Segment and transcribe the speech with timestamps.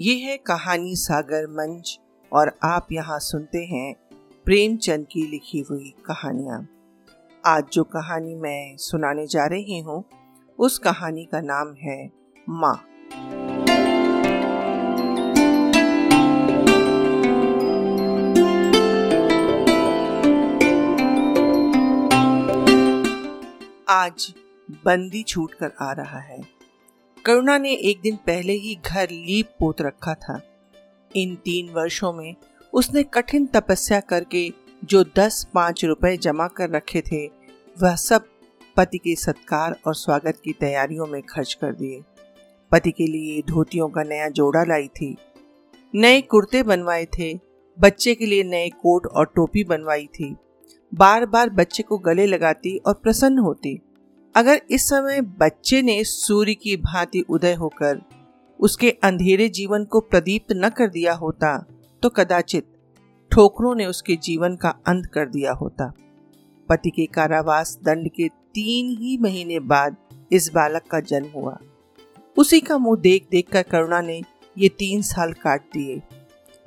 [0.00, 1.98] ये है कहानी सागर मंच,
[2.32, 3.94] और आप यहाँ सुनते हैं
[4.46, 6.60] प्रेमचंद की लिखी हुई कहानियाँ।
[7.44, 10.04] आज जो कहानी मैं सुनाने जा रही हूँ,
[10.58, 11.98] उस कहानी का नाम है
[12.48, 12.74] माँ।
[23.88, 24.32] आज
[24.84, 26.59] बंदी छूट कर आ रहा है।
[27.24, 30.40] करुणा ने एक दिन पहले ही घर लीप पोत रखा था।
[31.16, 32.34] इन तीन वर्षों में
[32.72, 34.52] उसने कठिन तपस्या करके
[34.84, 37.26] जो दस पाँच रुपए जमा कर रखे थे,
[37.82, 38.24] वह सब
[38.76, 42.02] पति के सत्कार और स्वागत की तैयारियों में खर्च कर दिए।
[42.70, 45.16] पति के लिए धोतियों का नया जोड़ा लाई थी।
[45.94, 47.34] नए कुर्ते बनवाए थे।
[47.80, 50.36] बच्चे के लिए नए कोट और टोपी बनवाई थी।
[50.94, 53.80] बार बार बच्चे को गले लगाती और प्रसन्न होती।
[54.34, 58.00] अगर इस समय बच्चे ने सूर्य की भांति उदय होकर
[58.60, 61.56] उसके अंधेरे जीवन को प्रदीप्त न कर दिया होता
[62.02, 62.66] तो कदाचित
[63.32, 65.92] ठोकरों ने उसके जीवन का अंत कर दिया होता।
[66.68, 69.96] पति के कारावास दंड के तीन ही महीने बाद
[70.32, 71.58] इस बालक का जन्म हुआ।
[72.36, 74.20] उसी का मुँह देख देख कर करुणा ने
[74.56, 75.96] ये तीन साल काट दिए।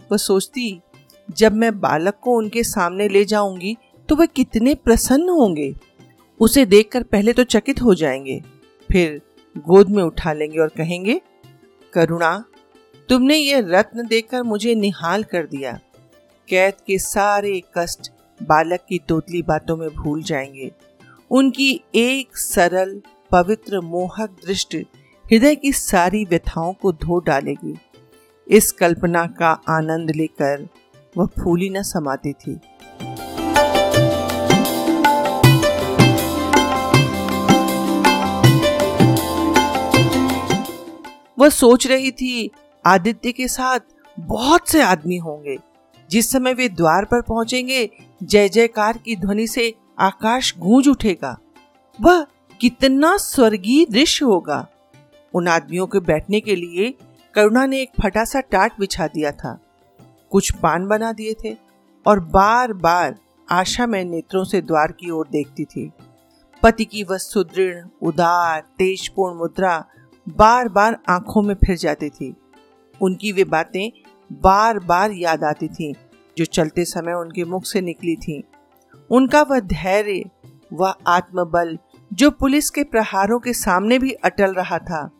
[0.09, 0.81] वह सोचती,
[1.30, 3.75] जब मैं बालक को उनके सामने ले जाऊँगी
[4.09, 5.73] तो वे कितने प्रसन्न होंगे।
[6.44, 8.41] उसे देखकर पहले तो चकित हो जाएँगे,
[8.89, 9.22] फिर
[9.58, 11.22] गोद में उठा लेंगे और कहेंगे,
[11.94, 12.44] करुणा,
[13.09, 15.80] तुमने ये रत्न देखकर मुझे निहाल कर दिया।
[16.49, 18.11] कैद के सारे कष्ट
[18.44, 20.71] बालक की तोतली बातों में भूल जाएँगे।
[21.31, 24.86] उनकी एक सरल, पवित्र, मोहक दृष्टि
[25.25, 27.77] हृदय की सारी व्यथाओं को धो डालेगी।
[28.47, 30.67] इस कल्पना का आनंद लेकर
[31.17, 32.59] वह फूली न समाती थी।
[41.39, 42.52] वह सोच रही थी,
[42.86, 43.80] आदित्य के साथ
[44.20, 45.58] बहुत से आदमी होंगे।
[46.10, 47.89] जिस समय वे द्वार पर पहुँचेंगे,
[48.23, 51.39] जय जयकार की ध्वनि से आकाश गूंज उठेगा।
[52.02, 52.26] वह
[52.61, 54.67] कितना स्वर्गीय दृश्य होगा।
[55.33, 56.94] उन आदमियों के बैठने के लिए
[57.33, 59.60] करुणा ने एक फटा सा टाट बिछा दिया था।
[60.32, 61.58] कुछ पान बना दिए थे
[62.08, 63.20] और बार बार
[63.52, 65.92] आशा में नेत्रों से द्वार की ओर देखती थी।
[66.64, 69.86] पति की वह सुदृढ़ उदार, तेजपूर्ण मुद्रा
[70.30, 72.36] बार बार आँखों में फिर जाती थी।
[73.02, 73.92] उनकी वे बातें
[74.32, 75.95] बार बार याद आती थी,
[76.38, 78.44] जो चलते समय उनके मुख से निकली थी।
[79.12, 80.23] उनका वह धैर्य,
[80.73, 81.80] वह आत्मबल,
[82.14, 85.12] जो पुलिस के प्रहारों के सामने भी अटल रहा था,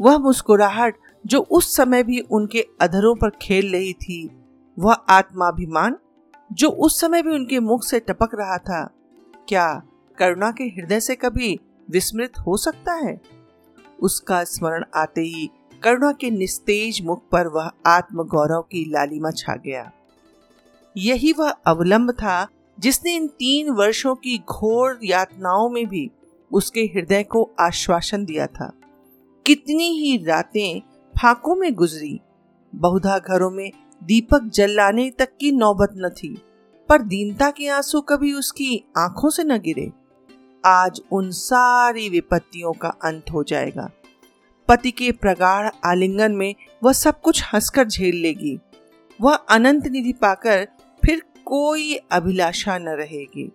[0.00, 0.96] वह मुस्कुराहट,
[1.26, 4.30] जो उस समय भी उनके अधरों पर खेल रही थी,
[4.78, 5.96] वह आत्माभिमान,
[6.52, 8.94] जो उस समय भी उनके मुख से टपक रहा था।
[9.48, 9.82] क्या
[10.18, 11.60] करुणा के हृदय से कभी
[11.90, 13.41] विस्मृत हो सकता है?
[14.02, 15.48] उसका स्मरण आते ही
[15.82, 19.90] करुणा के निस्तेज मुख पर वह आत्म गौरव की लालिमा छा गया।
[20.96, 22.46] यही वह अवलंब था
[22.80, 26.10] जिसने इन तीन वर्षों की घोर यातनाओं में भी
[26.52, 28.72] उसके हृदय को आश्वासन दिया था।
[29.46, 30.80] कितनी ही रातें
[31.14, 32.20] फाकों में गुजरी,
[32.74, 33.70] बहुधा घरों में
[34.04, 36.42] दीपक जलाने तक की नौबत न थी,
[36.88, 39.90] पर दीनता के आँसू कभी उसकी आँखों से न गिरे।
[40.64, 43.90] आज उन सारी विपत्तियों का अंत हो जाएगा।
[44.68, 48.58] पति के प्रगाढ़ आलिंगन में वह सब कुछ हंसकर झेल लेगी।
[49.20, 50.66] वह अनंत निधि पाकर
[51.02, 53.50] फिर कोई अभिलाषा न रहेगी।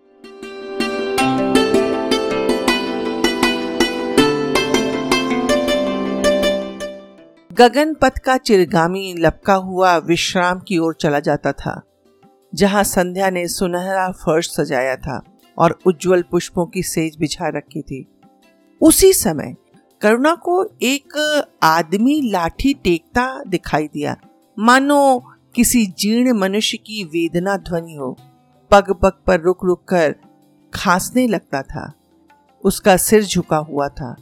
[7.52, 11.82] गगन पथ का चिरगामी लपका हुआ विश्राम की ओर चला जाता था,
[12.54, 15.22] जहाँ संध्या ने सुनहरा फर्श सजाया था।
[15.58, 18.06] और उज्जवल पुष्पों की सेज बिछा रखी थी।
[18.82, 19.56] उसी समय
[20.02, 24.18] करुणा को एक आदमी लाठी टेकता दिखाई दिया।
[24.60, 25.24] मानो
[25.56, 28.18] किसी जीर्ण मनुष्य की वेदना ध्वनि हो।
[28.72, 30.16] पग पग पर रुक रुक कर
[30.74, 31.94] खांसने लगता था।
[32.64, 34.16] उसका सिर झुका हुआ था।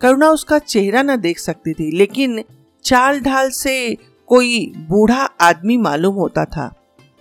[0.00, 2.44] करुणा उसका चेहरा न देख सकती थी, लेकिन
[2.84, 3.96] चाल ढाल से
[4.26, 6.68] कोई बूढ़ा आदमी मालूम होता था।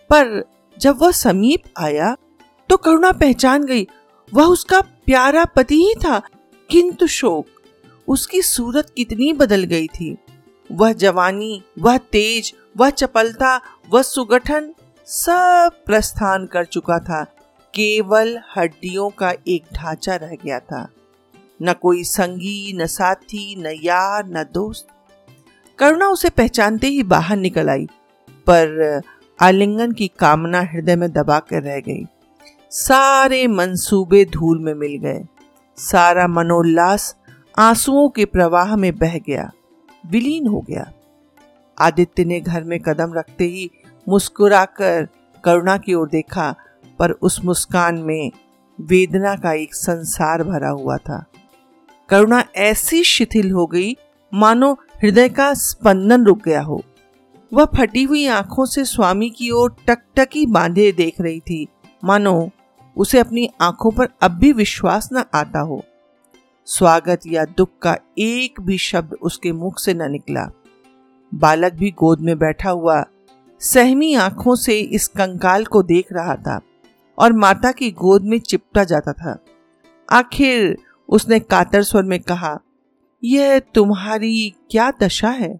[0.10, 0.44] पर
[0.80, 2.16] जब वह समीप आया
[2.69, 3.88] तो करुणा पहचान गई।
[4.34, 6.22] वह उसका प्यारा पति ही था,
[6.69, 7.46] किंतु शोक।
[8.08, 10.18] उसकी सूरत कितनी बदल गई थी।
[10.72, 14.74] वह जवानी, वह तेज, वह चपलता, वह सुगठन,
[15.06, 17.24] सब प्रस्थान कर चुका था।
[17.74, 20.88] केवल हड्डियों का एक ढांचा रह गया था।
[21.62, 24.88] न कोई संगी, न साथी, न यार, न दोस्त।
[25.80, 27.86] करुणा उसे पहचानते ही बाहर निकल आई,
[28.30, 29.02] पर
[29.42, 32.04] आलिंगन की कामना हृदय में दबा कर रह गई।
[32.72, 35.24] सारे मंसूबे धूल में मिल गए।
[35.78, 37.16] सारा मनोल्लास
[37.60, 39.52] आंसुओं के प्रवाह में बह गया,
[40.06, 40.92] विलीन हो गया।
[41.78, 43.69] आदित्य ने घर में कदम रखते ही
[44.10, 45.08] मुस्कुराकर
[45.44, 46.56] करुणा की ओर देखा,
[47.00, 48.31] पर उस मुस्कान में
[48.81, 51.24] वेदना का एक संसार भरा हुआ था।
[52.10, 53.96] करुणा ऐसी शिथिल हो गई,
[54.34, 56.81] मानो हृदय का स्पंदन रुक गया हो।
[57.54, 61.68] वह फटी हुई आँखों से स्वामी की ओर टकटकी बांधे देख रही थी।
[62.04, 62.50] मानो
[62.98, 65.84] उसे अपनी आँखों पर अब भी विश्वास न आता हो।
[66.66, 70.52] स्वागत या दुख का एक भी शब्द उसके मुख से न निकला।
[71.34, 73.04] बालक भी गोद में बैठा हुआ,
[73.60, 76.60] सहमी आँखों से इस कंकाल को देख रहा था
[77.18, 79.38] और माता की गोद में चिपटा जाता था।
[80.12, 80.78] आखिर
[81.10, 82.60] उसने कातर स्वर में कहा,
[83.24, 85.60] यह तुम्हारी क्या दशा है?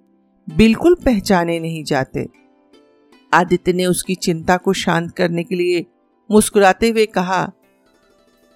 [0.50, 2.28] बिल्कुल पहचाने नहीं जाते।
[3.34, 5.86] आदित्य ने उसकी चिंता को शांत करने के लिए
[6.30, 7.46] मुस्कुराते हुए कहा,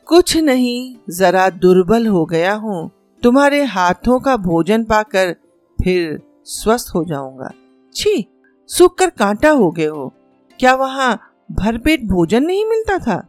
[0.07, 2.89] कुछ नहीं, जरा दुर्बल हो गया हूँ।
[3.23, 5.33] तुम्हारे हाथों का भोजन पाकर
[5.79, 7.51] फिर स्वस्थ हो जाऊँगा।
[7.95, 8.25] छी
[8.69, 10.11] सूख कर कांटा हो गए हो।
[10.59, 11.19] क्या वहाँ
[11.51, 13.27] भरपेट भोजन नहीं मिलता था?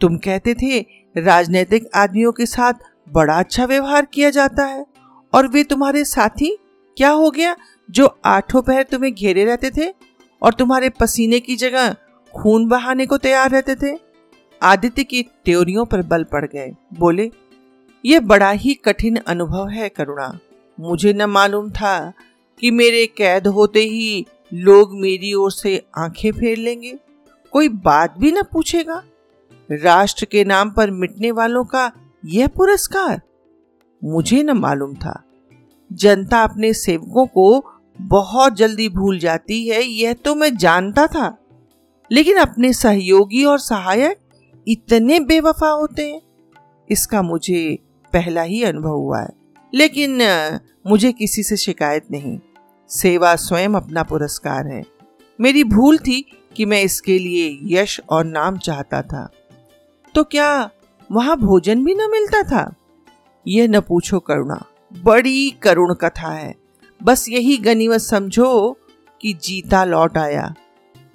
[0.00, 0.80] तुम कहते थे,
[1.16, 2.72] राजनीतिक आदमियों के साथ
[3.12, 4.84] बड़ा अच्छा व्यवहार किया जाता है,
[5.32, 6.56] और वे तुम्हारे साथी?
[6.96, 7.56] क्या हो गया
[7.88, 9.88] जो आठों पहर तुम्हें घेरे रहते थे
[10.42, 11.94] और तुम्हारे पसीने की जगह
[12.34, 13.98] खून बहाने को तैयार रहते थे।
[14.62, 17.30] आदित्य की त्योरियों पर बल पड़ गए। बोले
[18.04, 20.38] यह बड़ा ही कठिन अनुभव है, करुणा।
[20.80, 22.12] मुझे न मालूम था
[22.60, 26.98] कि मेरे कैद होते ही लोग मेरी ओर से आँखें फेर लेंगे।
[27.50, 29.02] कोई बात भी न पूछेगा।
[29.70, 31.92] राष्ट्र के नाम पर मिटने वालों का
[32.24, 33.20] यह पुरस्कार?
[34.04, 35.24] मुझे न मालूम था।
[35.92, 37.64] जनता अपने सेवकों को
[38.00, 41.38] बहुत जल्दी भूल जाती है, यह तो मैं जानता था।
[42.12, 44.16] लेकिन अपने सहयोगी और सहायक
[44.68, 46.22] इतने बेवफा होते हैं।
[46.90, 47.78] इसका मुझे
[48.12, 49.28] पहला ही अनुभव हुआ है।
[49.74, 50.18] लेकिन
[50.86, 52.38] मुझे किसी से शिकायत नहीं।
[52.88, 54.84] सेवा स्वयं अपना पुरस्कार है।
[55.40, 59.30] मेरी भूल थी कि मैं इसके लिए यश और नाम चाहता था।
[60.14, 60.70] तो क्या
[61.12, 62.74] वहाँ भोजन भी न मिलता था?
[63.48, 64.66] यह न पूछो करुणा,
[65.02, 66.54] बड़ी करुण कथा है।
[67.02, 68.78] बस यही गनीमत समझो
[69.20, 70.54] कि जीता लौट आया।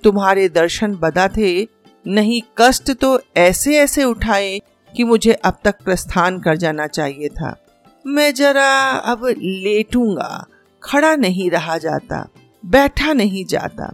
[0.04, 1.68] तुम्हारे दर्शन बदा थे।
[2.06, 4.60] नहीं, कष्ट तो ऐसे ऐसे उठाए
[4.94, 7.56] कि मुझे अब तक प्रस्थान कर जाना चाहिए था।
[8.06, 8.70] मैं जरा
[9.04, 10.46] अब लेटूँगा,
[10.84, 12.28] खड़ा नहीं रहा जाता,
[12.64, 13.94] बैठा नहीं जाता।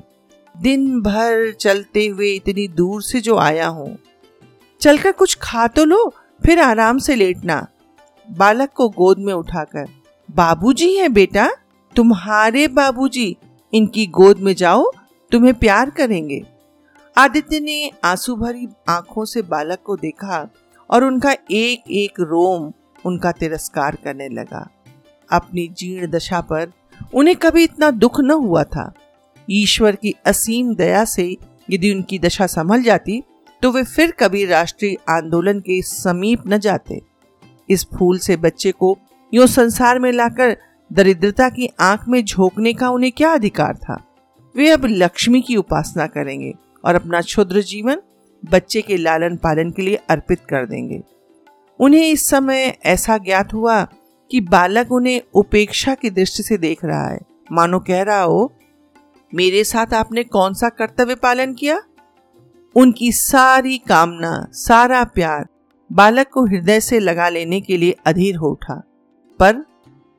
[0.56, 3.98] दिन भर चलते हुए इतनी दूर से जो आया हूँ।
[4.82, 7.66] चलकर कुछ खा तो लो, फिर आराम से लेटना।
[8.28, 9.86] बालक को गोद में उठाकर,
[10.30, 11.50] बाबूजी हैं बेटा,
[11.96, 13.36] तुम्हारे बाबूजी,
[13.74, 14.92] इनकी गोद में जाओ
[15.33, 16.41] तुम्हें प्यार करेंगे।
[17.15, 20.47] आदित्य ने आँसू भरी आँखों से बालक को देखा
[20.89, 22.71] और उनका एक एक रोम
[23.06, 24.68] उनका तिरस्कार करने लगा।
[25.30, 26.71] अपनी जीर्ण दशा पर
[27.13, 28.91] उन्हें कभी इतना दुख न हुआ था।
[29.47, 31.25] ईश्वर की असीम दया से
[31.69, 33.21] यदि उनकी दशा संभल जाती
[33.62, 37.01] तो वे फिर कभी राष्ट्रीय आंदोलन के समीप न जाते।
[37.69, 38.97] इस फूल से बच्चे को
[39.33, 40.57] यो संसार में लाकर
[40.91, 44.03] दरिद्रता की आँख में झोंकने का उन्हें क्या अधिकार था?
[44.56, 46.54] वे अब लक्ष्मी की उपासना करेंगे
[46.86, 48.02] और अपना क्षुद्र जीवन
[48.45, 51.04] बच्चे के लालन पालन के लिए अर्पित कर देंगे।
[51.80, 53.88] उन्हें इस समय ऐसा ज्ञात हुआ
[54.31, 57.19] कि बालक उन्हें उपेक्षा की दृष्टि से देख रहा है।
[57.52, 58.54] मानो कह रहा हो,
[59.36, 61.81] मेरे साथ आपने कौन सा कर्तव्य पालन किया?
[62.76, 65.48] उनकी सारी कामना, सारा प्यार
[65.92, 68.83] बालक को हृदय से लगा लेने के लिए अधीर हो उठा।
[69.40, 69.56] पर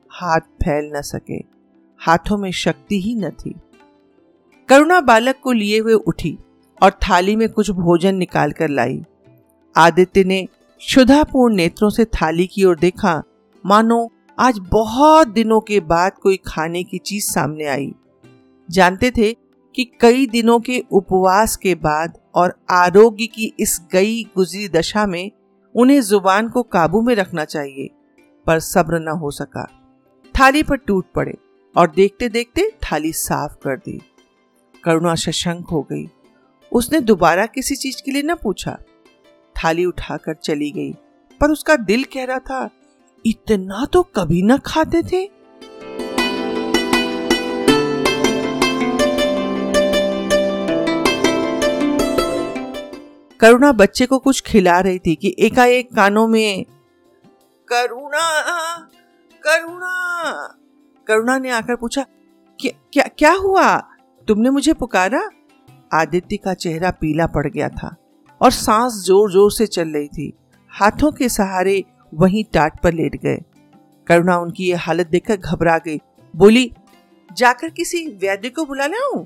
[0.09, 1.37] हाथ फैल न सके।
[1.99, 3.55] हाथों में शक्ति ही न थी।
[4.69, 6.37] करुणा बालक को लिए हुए उठी
[6.81, 9.01] और थाली में कुछ भोजन निकाल कर लाई।
[9.75, 10.47] आदित्य ने
[10.81, 13.21] शुद्धापूर्ण नेत्रों से थाली की ओर देखा।
[13.65, 17.91] मानो, आज बहुत दिनों के बाद कोई खाने की चीज़ सामने आई।
[18.69, 19.31] जानते थे
[19.75, 25.31] कि कई दिनों के उपवास के बाद और आरोग्य की इस गई गुजरी दशा में
[25.75, 27.89] उन्हें ज़ुबान को काबू में रखना चाहिए,
[28.47, 29.67] पर सब्र न हो सका।
[30.35, 31.37] थाली पर टूट पड़े
[31.75, 33.99] और देखते देखते थाली साफ़ कर दी।
[34.85, 36.05] करुणा शशंक हो गई।
[36.71, 38.77] उसने दोबारा किसी चीज़ के लिए न पूछा।
[39.55, 40.91] थाली उठाकर चली गई,
[41.41, 42.69] पर उसका दिल कह रहा था,
[43.25, 45.25] इतना तो कभी ना खाते थे।
[53.39, 56.65] करुणा बच्चे को कुछ खिला रही थी कि एकाएक कानों में,
[57.67, 58.77] करुणा
[59.43, 60.57] करुणा।
[61.07, 62.05] करुणा ने आकर पूछा,
[62.59, 63.67] क्या क्या क्या हुआ?
[64.27, 65.19] तुमने मुझे पुकारा?
[65.93, 67.95] आदित्य का चेहरा पीला पड़ गया था
[68.41, 70.31] और सांस ज़ोर ज़ोर से चल रही थी।
[70.71, 73.37] हाथों के सहारे वहीं टाट पर लेट गए।
[74.07, 75.99] करुणा उनकी ये हालत देखकर घबरा गई।
[76.33, 76.71] बोली,
[77.29, 79.23] जाकर किसी वैद्य को बुला लाऊं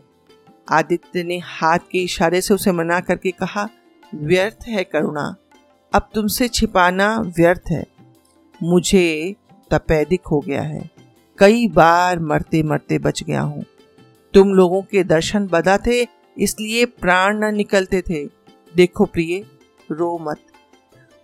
[0.67, 3.67] आदित्य ने हाथ के इशारे से उसे मना करके कहा,
[4.13, 5.35] व्यर्थ है करुणा।
[5.93, 7.85] अब तुमसे छिपाना व्यर्थ है।
[8.61, 9.35] मुझे
[9.71, 10.89] तपेदिक हो गया है।
[11.39, 13.63] कई बार मरते मरते बच गया हूँ।
[14.33, 16.07] तुम लोगों के दर्शन बदा थे,
[16.37, 18.25] इसलिए प्राण न निकलते थे।
[18.75, 19.43] देखो प्रिय,
[19.91, 20.39] रो मत।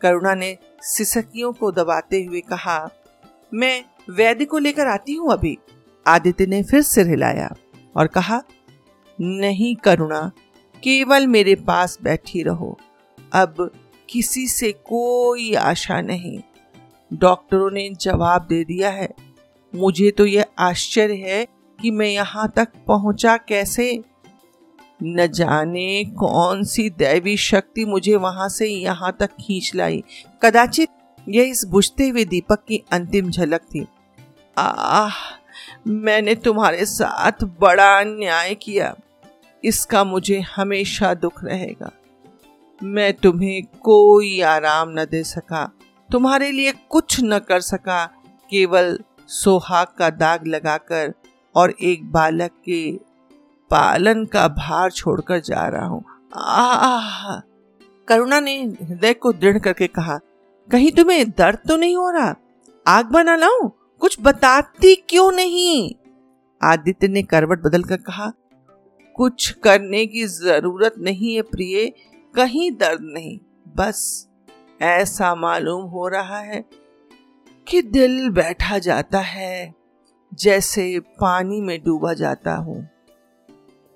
[0.01, 2.89] करुणा ने सिसकियों को दबाते हुए कहा,
[3.53, 5.57] मैं वैद्य को लेकर आती हूँ अभी।
[6.05, 7.49] आदित्य ने फिर सिर हिलाया
[7.95, 8.41] और कहा,
[9.19, 10.31] नहीं करुणा,
[10.83, 12.77] केवल मेरे पास बैठी रहो।
[13.33, 13.71] अब
[14.09, 16.39] किसी से कोई आशा नहीं।
[17.11, 19.09] डॉक्टरों ने जवाब दे दिया है।
[19.73, 21.45] मुझे तो यह आश्चर्य है
[21.81, 24.01] कि मैं यहाँ तक पहुँचा कैसे?
[25.03, 30.03] न जाने कौन सी दैवी शक्ति मुझे वहाँ से यहाँ तक खींच लाई।
[30.41, 30.89] कदाचित
[31.29, 33.87] यह इस बुझते हुए दीपक की अंतिम झलक थी।
[34.57, 35.09] आह,
[35.87, 38.95] मैंने तुम्हारे साथ बड़ा अन्याय किया।
[39.63, 41.91] इसका मुझे हमेशा दुख रहेगा।
[42.83, 45.71] मैं तुम्हें कोई आराम न दे सका।
[46.11, 48.05] तुम्हारे लिए कुछ न कर सका।
[48.49, 51.13] केवल सोहाग का दाग लगाकर
[51.55, 52.99] और एक बालक के
[53.71, 56.03] पालन का भार छोड़कर जा रहा हूँ।
[56.35, 57.39] आह!
[58.07, 60.19] करुणा ने हृदय को दृढ़ करके कहा,
[60.71, 62.35] कहीं तुम्हें दर्द तो नहीं हो रहा?
[62.87, 63.69] आग बना लाऊं?
[63.99, 65.95] कुछ बताती क्यों नहीं?
[66.63, 68.31] आदित्य ने करवट बदल कर कहा,
[69.15, 71.91] कुछ करने की ज़रूरत नहीं है प्रिय,
[72.35, 73.39] कहीं दर्द नहीं।
[73.77, 74.27] बस
[74.81, 76.65] ऐसा मालूम हो रहा है
[77.67, 79.84] कि दिल बैठा जाता है।
[80.35, 82.87] जैसे पानी में डूबा जाता हूँ।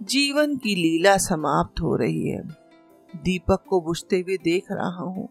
[0.01, 2.41] जीवन की लीला समाप्त हो रही है।
[3.15, 5.29] दीपक को बुझते हुए देख रहा हूँ।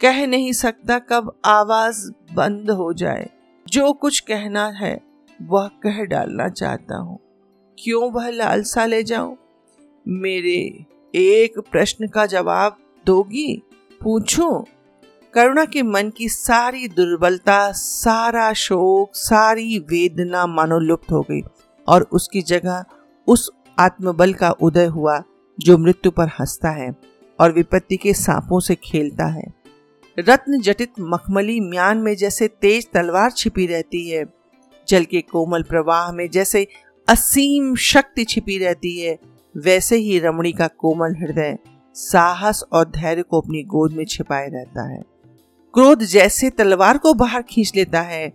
[0.00, 3.30] कह नहीं सकता कब आवाज़ बंद हो जाए।
[3.68, 5.00] जो कुछ कहना है,
[5.42, 7.18] वह कह डालना चाहता हूँ।
[7.78, 9.36] क्यों वह लालसा ले जाऊँ?
[10.08, 13.62] मेरे एक प्रश्न का जवाब दोगी?
[14.02, 14.64] पूछूँ?
[15.34, 21.40] करुणा के मन की सारी दुर्बलता, सारा शोक, सारी वेदना मानो लुप्त हो गई
[21.88, 22.84] और उसकी जगह
[23.28, 25.22] उस आत्मबल का उदय हुआ
[25.58, 26.94] जो मृत्यु पर हंसता है
[27.40, 29.44] और विपत्ति के सांपों से खेलता है।
[30.18, 34.24] रत्न जटित मखमली म्यान में जैसे तेज तलवार छिपी रहती है,
[34.88, 36.66] जल के कोमल प्रवाह में जैसे
[37.08, 39.18] असीम शक्ति छिपी रहती है,
[39.56, 41.58] वैसे ही रमणी का कोमल हृदय
[41.94, 45.11] साहस और धैर्य को अपनी गोद में छिपाए रहता है।
[45.74, 48.32] क्रोध जैसे तलवार को बाहर खींच लेता है,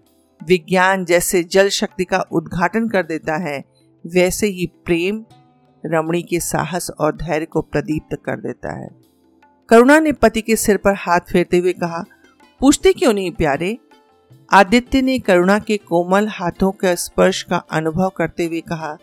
[0.47, 3.63] विज्ञान जैसे जल शक्ति का उद्घाटन कर देता है,
[4.07, 5.25] वैसे ही प्रेम
[5.85, 8.89] रमणी के साहस और धैर्य को प्रदीप्त कर देता है।
[9.69, 12.05] करुणा ने पति के सिर पर हाथ फेरते हुए कहा,
[12.59, 13.77] पूछते क्यों नहीं प्यारे?
[14.51, 18.97] आदित्य ने करुणा के कोमल हाथों के स्पर्श का अनुभव करते हुए कहा,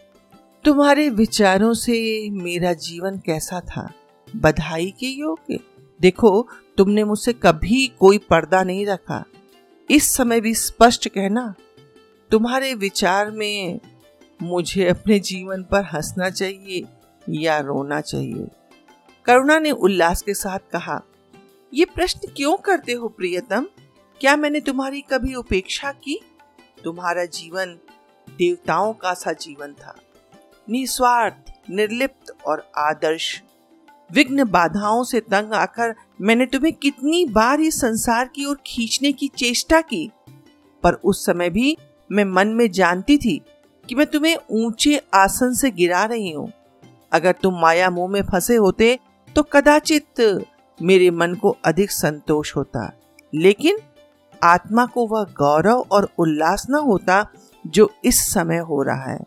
[0.65, 3.91] तुम्हारे विचारों से मेरा जीवन कैसा था?
[4.37, 5.59] बधाई के योग्य
[6.01, 9.25] देखो तुमने मुझसे कभी कोई पर्दा नहीं रखा।
[9.91, 11.55] इस समय भी स्पष्ट कहना,
[12.31, 13.81] तुम्हारे विचार में
[14.43, 16.83] मुझे अपने जीवन पर हंसना चाहिए
[17.31, 18.49] या रोना चाहिए?
[19.25, 21.03] करुणा ने उल्लास के साथ कहा,
[21.75, 23.67] ये प्रश्न क्यों करते हो प्रियतम?
[24.21, 26.21] क्या मैंने तुम्हारी कभी उपेक्षा की?
[26.85, 27.79] तुम्हारा जीवन
[28.31, 29.97] देवताओं का सा जीवन था।
[30.71, 33.43] निस्वार्थ, निर्लिप्त और आदर्श
[34.11, 39.29] विघ्न बाधाओं से तंग आकर मैंने तुम्हें कितनी बार इस संसार की ओर खींचने की
[39.29, 40.11] चेष्टा की।
[40.83, 41.77] पर उस समय भी
[42.11, 43.41] मैं मन में जानती थी
[43.85, 46.51] कि मैं तुम्हें ऊँचे आसन से गिरा रही हूँ।
[47.13, 48.99] अगर तुम माया मोह में फंसे होते
[49.37, 50.21] तो कदाचित
[50.81, 52.91] मेरे मन को अधिक संतोष होता।
[53.33, 53.79] लेकिन
[54.43, 57.27] आत्मा को वह गौरव और उल्लास न होता
[57.65, 59.19] जो इस समय हो रहा है।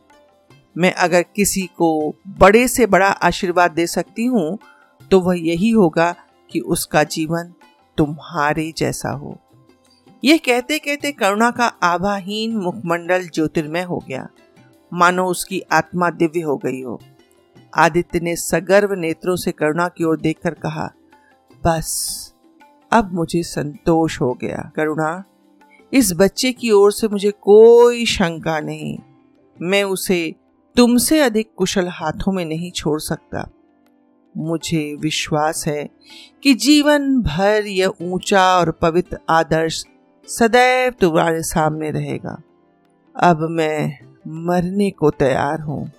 [0.78, 4.58] मैं अगर किसी को बड़े से बड़ा आशीर्वाद दे सकती हूँ
[5.12, 6.16] तो वह यही होगा
[6.52, 7.54] कि उसका जीवन
[7.98, 9.38] तुम्हारे जैसा हो।
[10.24, 14.28] यह कहते कहते करुणा का आभाहीन मुखमंडल ज्योतिर्मय हो गया।
[14.92, 17.00] मानो उसकी आत्मा दिव्य हो गई हो।
[17.74, 20.90] आदित्य ने सगर्व नेत्रों से करुणा की ओर देखकर कहा,
[21.64, 22.34] बस,
[22.92, 25.24] अब मुझे संतोष हो गया। करुणा,
[25.94, 28.98] इस बच्चे की ओर से मुझे कोई शंका नहीं।
[29.62, 30.36] मैं उसे
[30.78, 33.50] तुमसे अधिक कुशल हाथों में नहीं छोड़ सकता।
[34.38, 35.90] मुझे विश्वास है
[36.44, 39.86] कि जीवन भर यह ऊँचा और पवित्र आदर्श
[40.28, 42.42] सदैव तुम्हारे सामने रहेगा।
[43.16, 45.92] अब मैं मरने को तैयार हूँ।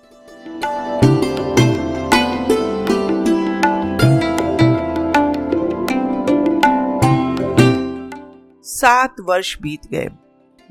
[8.63, 10.09] सात वर्ष बीत गए।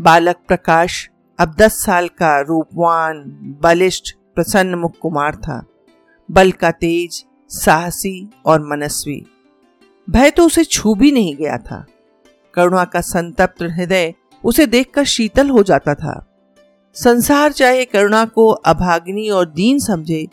[0.01, 3.25] बालक प्रकाश अब दस साल का रूपवान,
[3.63, 5.67] बलिष्ठ, प्रसन्न मुख कुमार था।
[6.31, 9.25] बल का तेज, साहसी और मनस्वी।
[10.11, 11.87] भय तो उसे छू भी नहीं गया था।
[12.55, 14.15] करुणा का संतप्त हृदय
[14.45, 16.27] उसे देखकर शीतल हो जाता था।
[16.95, 20.27] संसार चाहे करुणा को अभाग्नि और दीन समझे,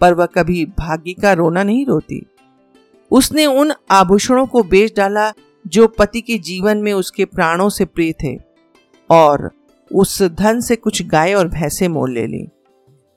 [0.00, 2.26] पर वह कभी भाग्य का रोना नहीं रोती।
[3.10, 5.32] उसने उन आभूषणों को बेच डाला
[5.66, 8.38] जो पति के जीवन में उसके प्राणों से प्रिय थे।
[9.10, 9.50] और
[9.92, 12.48] उस धन से कुछ गाय और भैंसे मोल ले ली।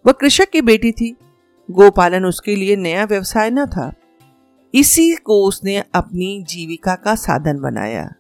[0.06, 1.16] वह कृषक की बेटी थी।
[1.72, 3.94] गोपालन उसके लिए नया व्यवसाय न था।
[4.76, 8.14] इसी को उसने अपनी जीविका का साधन बनाया।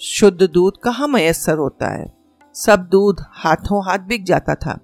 [0.00, 2.12] शुद्ध दूध कहाँ मयसर होता है?
[2.54, 4.78] सब दूध हाथों हाथ बिक जाता था।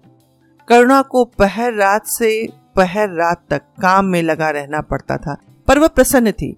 [0.69, 5.37] करुणा को पहर रात से पहर रात तक काम में लगा रहना पड़ता था,
[5.69, 6.57] पर वह प्रसन्न थी।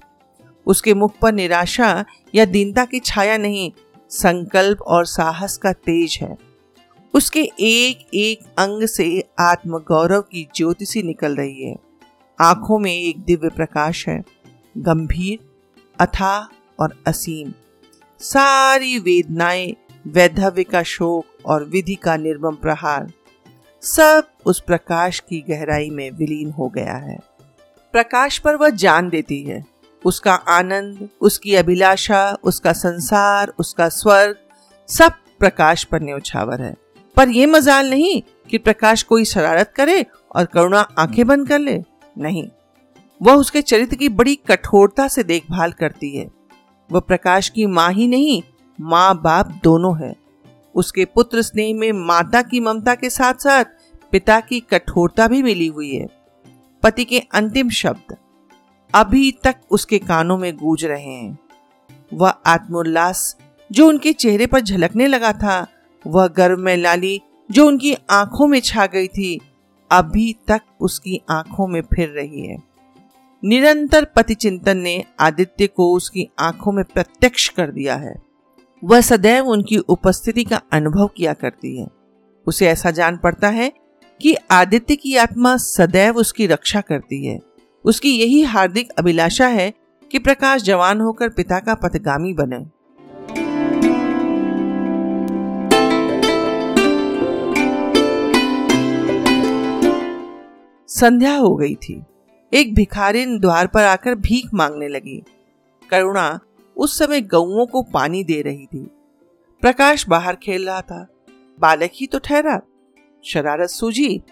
[0.67, 3.73] उसके मुख पर निराशा या दीनता की छाया नहीं
[4.17, 6.37] संकल्प और साहस का तेज है।
[7.15, 11.77] उसके एक एक अंग से आत्मगौरव की ज्योति सी निकल रही है।
[12.41, 14.23] आँखों में एक दिव्य प्रकाश है,
[14.79, 15.39] गंभीर,
[16.01, 16.49] अथा
[16.81, 17.53] और असीम।
[18.21, 23.13] सारी वेदनाएँ, वैधव्य का शोक और विधि का निर्मम प्रहार,
[23.83, 27.19] सब उस प्रकाश की गहराई में विलीन हो गया है।
[27.93, 29.65] प्रकाश पर वह जान देती है।
[30.05, 34.37] उसका आनंद, उसकी अभिलाषा, उसका संसार, उसका स्वर्ग,
[34.89, 36.75] सब प्रकाश पर न्यौछावर है।
[37.17, 41.83] पर यह मजाल नहीं कि प्रकाश कोई शरारत करे और करुणा आँखें बंद कर ले।
[42.19, 42.49] नहीं।
[43.23, 46.31] वह उसके चरित्र की बड़ी कठोरता से देखभाल करती है।
[46.93, 48.43] वह प्रकाश की माँ ही नहीं
[48.81, 50.17] माँ बाप दोनों है।
[50.75, 53.65] उसके पुत्र स्नेह में माता की ममता के साथ साथ
[54.13, 56.07] पिता की कठोरता भी मिली हुई है।
[56.83, 58.17] पति के अंतिम शब्द।
[58.95, 61.39] अभी तक उसके कानों में गूंज रहे हैं।
[62.15, 63.37] वह आत्मोल्लास
[63.73, 65.67] जो उनके चेहरे पर झलकने लगा था,
[66.07, 67.21] वह गर्व में लाली
[67.51, 69.41] जो उनकी आँखों में छा गई थी,
[69.91, 72.59] अभी तक उसकी आँखों में फिर रही है।
[73.45, 78.15] निरंतर पति चिंतन ने आदित्य को उसकी आँखों में प्रत्यक्ष कर दिया है।
[78.85, 81.87] वह सदैव उनकी उपस्थिति का अनुभव किया करती है।
[82.47, 83.73] उसे ऐसा जान पड़ता है
[84.23, 87.41] कि आदित्य की आत्मा सदैव उसकी रक्षा करती है।
[87.87, 89.75] उसकी यही हार्दिक अभिलाषा है
[90.11, 92.67] कि प्रकाश जवान होकर पिता का पथगामी बने।
[100.89, 102.03] संध्या हो गई थी।
[102.55, 105.23] एक भिखारिन द्वार पर आकर भीख मांगने लगी।
[105.91, 106.41] करुणा
[106.77, 108.91] उस समय गऊओं को पानी दे रही थी।
[109.61, 111.07] प्रकाश बाहर खेल रहा था।
[111.61, 112.61] बालक ही तो ठहरा।
[113.25, 114.23] शरारत सूझी।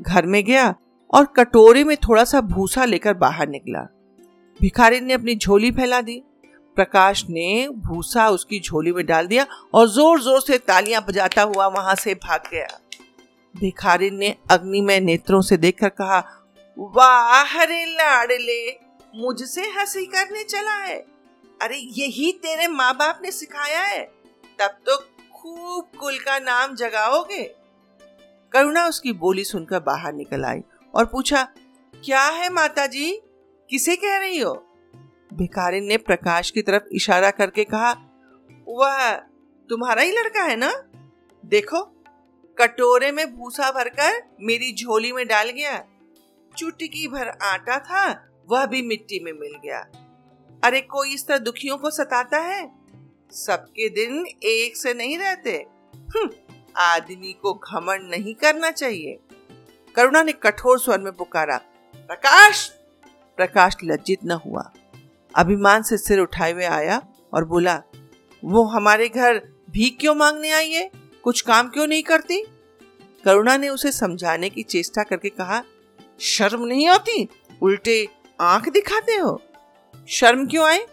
[0.00, 0.74] घर में गया
[1.14, 3.80] और कटोरे में थोड़ा सा भूसा लेकर बाहर निकला।
[4.60, 6.22] भिखारी ने अपनी झोली फैला दी।
[6.76, 11.66] प्रकाश ने भूसा उसकी झोली में डाल दिया और ज़ोर ज़ोर से तालियाँ बजाता हुआ
[11.66, 12.80] वहाँ से भाग गया।
[13.56, 16.18] भिखारी ने अग्नि में नेत्रों से देखकर कहा,
[16.78, 18.80] वाह रे लाडले,
[19.16, 20.98] मुझसे हँसी करने चला है।
[21.62, 24.02] अरे, यही तेरे माँ बाप ने सिखाया है।
[24.58, 24.96] तब तो
[25.34, 27.54] खूब कुल का नाम जगाओगे।
[28.52, 30.60] करुणा उसकी बोली सुनकर बाहर निकल आई।
[30.98, 31.42] और पूछा
[32.04, 33.20] क्या है माता जी
[33.70, 34.54] किसे कह रही हो?
[35.34, 37.90] भिखारी ने प्रकाश की तरफ़ इशारा करके कहा
[38.68, 39.14] वह
[39.70, 40.82] तुम्हारा ही लड़का है ना?
[41.44, 41.82] देखो
[42.58, 45.84] कटोरे में भूसा भरकर मेरी झोली में डाल गया।
[46.56, 49.78] चुटकी भर आटा था वह भी मिट्टी में मिल गया।
[50.64, 52.72] अरे कोई इस तरह दुखियों को सताता है?
[53.32, 56.30] सबके दिन एक से नहीं रहते। हम्म,
[56.76, 59.18] आदमी को घमंड नहीं करना चाहिए।
[59.96, 61.56] करुणा ने कठोर स्वर में पुकारा,
[61.96, 62.72] प्रकाश!
[63.36, 64.72] प्रकाश लज्जित न हुआ।
[65.34, 67.02] अभिमान से सिर उठाए हुए आया
[67.34, 67.82] और बोला,
[68.44, 69.38] वो हमारे घर
[69.70, 70.90] भी क्यों मांगने आई है?
[71.24, 72.46] कुछ काम क्यों नहीं करती?
[73.24, 75.62] करुणा ने उसे समझाने की चेष्टा करके कहा,
[76.20, 77.28] शर्म नहीं आती?
[77.62, 78.08] उल्टे
[78.40, 79.42] आँख दिखाते हो?
[80.08, 80.86] शर्म क्यों आए?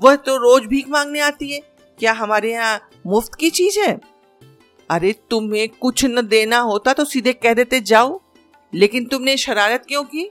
[0.00, 1.60] वह तो रोज भीख मांगने आती है।
[1.98, 4.00] क्या हमारे यहाँ मुफ़्त की चीज़ है?
[4.90, 8.20] अरे, तुम्हें कुछ न देना होता तो सीधे कह देते जाओ।
[8.76, 10.30] लेकिन तुमने शरारत क्यों की?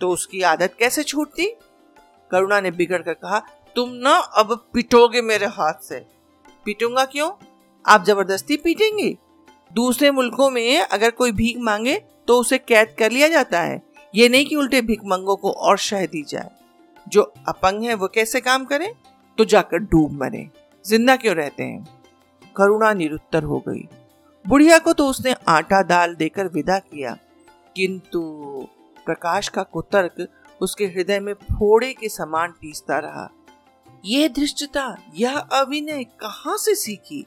[0.00, 1.46] तो उसकी आदत कैसे छूटती?
[2.30, 3.38] करुणा ने बिगड़ कर कहा,
[3.76, 5.98] तुम ना अब पिटोगे मेरे हाथ से।
[6.64, 7.30] पीटूँगा क्यों?
[7.84, 9.16] आप ज़बरदस्ती पीटेंगे?
[9.72, 11.96] दूसरे मुल्कों में अगर कोई भीख मांगे
[12.28, 13.80] तो उसे कैद कर लिया जाता है।
[14.14, 16.50] ये नहीं कि उल्टे भिकमंगों को और शह दी जाए।
[17.08, 18.92] जो अपंग है, वो कैसे काम करे?
[19.38, 20.48] तो जाकर डूब मरे।
[20.86, 21.84] ज़िंदा क्यों रहते हैं?
[22.56, 23.88] करुणा निरुत्तर हो गई।
[24.46, 27.16] बुढ़िया को तो उसने आटा दाल देकर विदा किया।
[27.76, 28.20] किंतु
[29.06, 30.28] प्रकाश का कुतर्क
[30.60, 33.30] उसके हृदय में फोड़े के समान टीसता रहा।
[34.04, 37.26] यह धृष्टता यह अभिनय कहाँ से सीखी?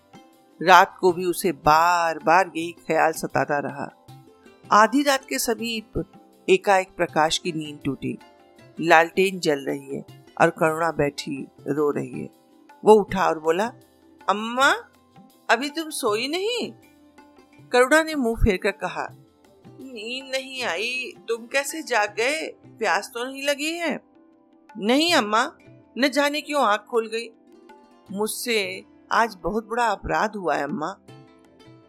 [0.62, 4.06] रात को भी उसे बार बार यही ख्याल सताता रहा।
[4.72, 6.04] आधी रात के समीप
[6.50, 8.18] एकाएक प्रकाश की नींद टूटी।
[8.82, 10.06] लालटेन जल रही है
[10.42, 12.30] और करुणा बैठी रो रही है।
[12.86, 13.68] वो उठा और बोला,
[14.30, 14.74] अम्मा,
[15.50, 16.72] अभी तुम सोई नहीं?
[17.72, 19.16] करुणा ने मुँह फेर कर कहा
[19.82, 22.56] नींद नहीं आई। तुम कैसे जाग गए?
[22.66, 24.00] प्यास तो नहीं लगी है?
[24.78, 25.52] नहीं, अम्मा।
[25.98, 27.30] न जाने क्यों आँख खोल गई।
[28.12, 30.98] मुझसे आज बहुत बड़ा अपराध हुआ है, अम्मा।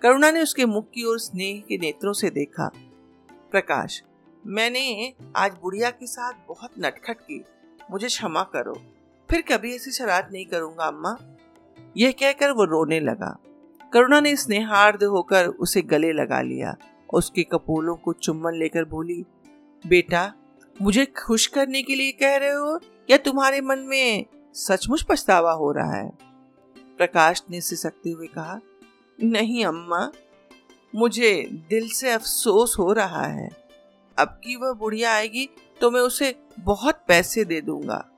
[0.02, 2.70] करुणा ने उसके मुख की ओर स्नेह के नेत्रों से देखा।
[3.30, 4.02] प्रकाश,
[4.46, 7.44] मैंने आज बुढ़िया के साथ बहुत नटखट की।
[7.90, 8.82] मुझे क्षमा करो।
[9.30, 11.18] फिर कभी ऐसी शरारत नहीं करूँगा, अम्मा।
[11.96, 13.38] यह कहकर वो रोने लगा।
[13.92, 16.76] करुणा ने स्नेहार्द होकर उसे गले लगा लिया।
[17.14, 19.24] उसके कपोलों को चुम्बन लेकर बोली,
[19.86, 20.32] बेटा,
[20.82, 24.24] मुझे खुश करने के लिए कह रहे हो या तुम्हारे मन में
[24.54, 26.10] सचमुच पछतावा हो रहा है?
[26.98, 28.60] प्रकाश ने सिसकते हुए कहा,
[29.22, 30.12] नहीं, अम्मा,
[30.94, 33.48] मुझे दिल से अफसोस हो रहा है।
[34.18, 35.48] अब की वह बुढ़िया आएगी
[35.80, 38.10] तो मैं उसे बहुत पैसे दे दूँगा।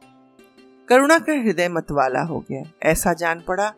[0.88, 3.74] करुणा का हृदय मतवाला हो गया। ऐसा जान पड़ा,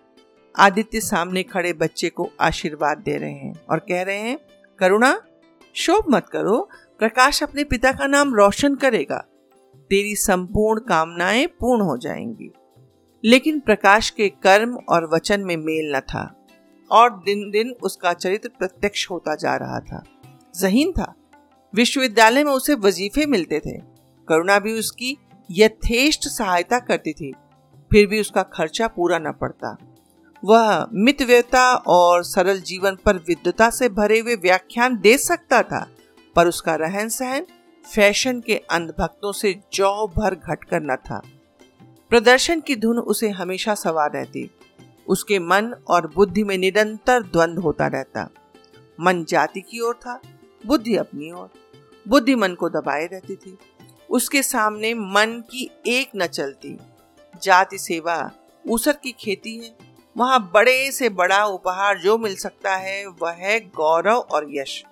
[0.57, 4.39] आदित्य सामने खड़े बच्चे को आशीर्वाद दे रहे हैं और कह रहे हैं
[4.79, 5.23] करुणा
[5.75, 9.25] शोभ मत करो। प्रकाश अपने पिता का नाम रोशन करेगा।
[9.77, 12.53] तेरी संपूर्ण कामनाएँ पूर्ण हो जाएँगी।
[13.25, 16.47] लेकिन प्रकाश के कर्म और वचन में मेल न था
[16.91, 20.05] और दिन दिन उसका चरित्र प्रत्यक्ष होता जा रहा था।
[20.57, 21.15] जहीन था।
[21.75, 23.79] विश्वविद्यालय में उसे वजीफे मिलते थे।
[24.29, 25.19] करुणा भी उसकी
[25.51, 27.33] यथेष्ट सहायता करती थी।
[27.91, 29.88] फिर भी उसका खर्चा पूरा न पड़ता।
[30.45, 35.91] वह मितव्यता और सरल जीवन पर विद्वता से भरे हुए व्याख्यान दे सकता था,
[36.37, 37.47] पर उसका रहन सहन
[37.95, 41.23] फ़ैशन के अंधभक्तों से जौ भर घटकर न था।
[42.11, 44.51] प्रदर्शन की धुन उसे हमेशा सवार रहती।
[45.09, 48.31] उसके मन और बुद्धि में निरंतर द्वंद होता रहता।
[49.01, 50.21] मन जाति की ओर था,
[50.67, 51.51] बुद्धि अपनी ओर।
[52.09, 53.59] बुद्धि मन को दबाए रहती थी।
[54.11, 56.79] उसके सामने मन की एक न चलती।
[57.43, 58.31] जाति सेवा,
[58.69, 59.88] ऊसर की खेती है।
[60.19, 64.85] वहाँ बड़े से बड़ा उपहार जो मिल सकता है, वह है गौरव और यश।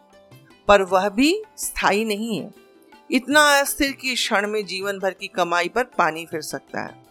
[0.68, 2.54] पर वह भी स्थायी नहीं है।
[3.10, 7.02] इतना अस्थिर कि क्षण में जीवन भर की कमाई पर पानी फिर सकता है।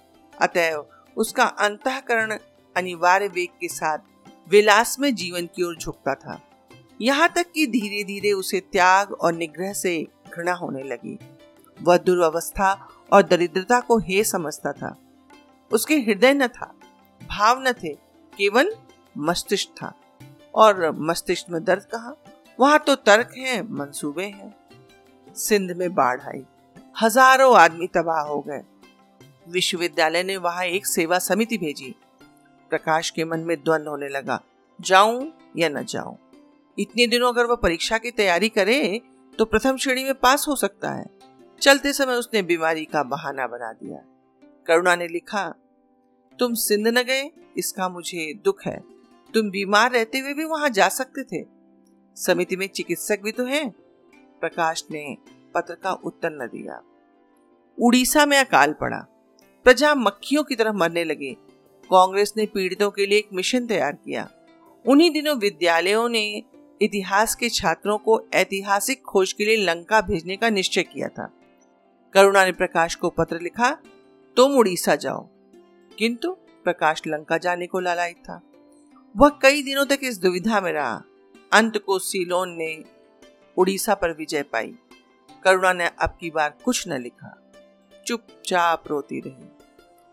[0.41, 0.85] अतएव
[1.17, 2.37] उसका अंतकरण
[2.77, 3.97] अनिवार्य वेग के साथ
[4.49, 6.41] विलास में जीवन की ओर झुकता था।
[7.01, 11.19] यहाँ तक कि धीरे धीरे उसे त्याग और निग्रह से घृणा होने लगी।
[11.81, 14.97] वह दुर्व्यवस्था और दरिद्रता को हे समझता था।
[15.71, 16.73] उसके हृदय न था,
[17.29, 18.04] भाव न थे
[18.37, 18.75] केवल
[19.17, 19.93] मस्तिष्क था।
[20.55, 22.13] और मस्तिष्क में दर्द कहा?
[22.59, 24.53] वहाँ तो तर्क है, मंसूबे हैं।
[25.27, 26.43] सिंध में बाढ़ आई।
[27.01, 28.61] हज़ारों आदमी तबाह हो गए।
[29.47, 31.93] विश्वविद्यालय ने वहाँ एक सेवा समिति भेजी।
[32.71, 34.41] प्रकाश के मन में द्वंद होने लगा।
[34.79, 36.17] जाऊँ या न जाऊँ?
[36.77, 39.01] इतने दिनों अगर वह परीक्षा की तैयारी करे
[39.39, 41.05] तो प्रथम श्रेणी में पास हो सकता है।
[41.61, 43.99] चलते समय उसने बीमारी का बहाना बना दिया।
[44.67, 45.43] करुणा ने लिखा
[46.39, 48.83] तुम सिंध न गए, इसका मुझे दुख है।
[49.33, 51.45] तुम बीमार रहते हुए भी वहाँ जा सकते थे।
[52.15, 53.69] समिति में चिकित्सक भी तो हैं।
[54.41, 55.17] प्रकाश ने
[55.55, 56.81] पत्र का उत्तर न दिया।
[57.81, 58.97] उड़ीसा में अकाल पड़ा।
[59.63, 61.37] प्रजा मक्खियों की तरह मरने लगी।
[61.91, 64.29] कांग्रेस ने पीड़ितों के लिए एक मिशन तैयार किया।
[64.85, 66.43] उन्हीं दिनों विद्यालयों ने
[66.81, 71.33] इतिहास के छात्रों को ऐतिहासिक खोज के लिए लंका भेजने का निश्चय किया था।
[72.13, 73.77] करुणा ने प्रकाश को पत्र लिखा,
[74.37, 75.29] तुम उड़ीसा जाओ।
[75.99, 76.31] किंतु
[76.63, 78.41] प्रकाश लंका जाने को लालायित था।
[79.17, 81.03] वह कई दिनों तक इस दुविधा में रहा।
[81.53, 82.83] अंत को सीलोन ने
[83.57, 84.75] उड़ीसा पर विजय पाई।
[85.43, 87.51] करुणा ने अब की बार कुछ न लिखा।
[88.07, 89.47] चुपचाप रोती रही।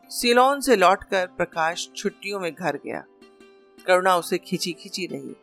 [0.09, 3.05] सिलोन से लौटकर प्रकाश छुट्टियों में घर गया।
[3.87, 5.37] करुणा उसे खींची खींची रही।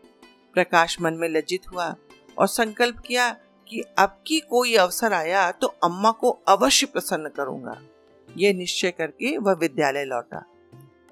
[0.53, 1.95] प्रकाश मन में लज्जित हुआ
[2.37, 3.29] और संकल्प किया
[3.67, 7.81] कि अब की कोई अवसर आया तो अम्मा को अवश्य प्रसन्न करूँगा।
[8.37, 10.45] यह निश्चय करके वह विद्यालय लौटा।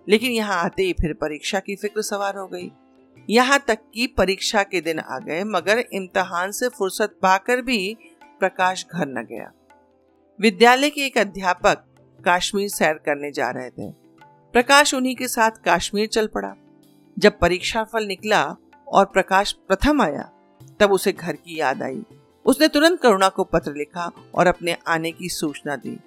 [0.09, 2.71] लेकिन यहाँ आते ही फिर परीक्षा की फ़िक्र सवार हो गई।
[3.29, 7.97] यहाँ तक कि परीक्षा के दिन आ गए, मगर इम्तहान से फुर्सत पाकर भी
[8.39, 9.51] प्रकाश घर न गया।
[10.41, 11.83] विद्यालय के एक अध्यापक
[12.27, 13.91] कश्मीर सैर करने जा रहे थे।
[14.53, 16.55] प्रकाश उन्हीं के साथ कश्मीर चल पड़ा।
[17.19, 18.55] जब परीक्षा फल निकला
[18.87, 20.31] और प्रकाश प्रथम आया,
[20.79, 22.03] तब उसे घर की याद आई।
[22.45, 25.99] उसने तुरंत करुणा को पत्र लिखा और अपने आने की सूचना दी।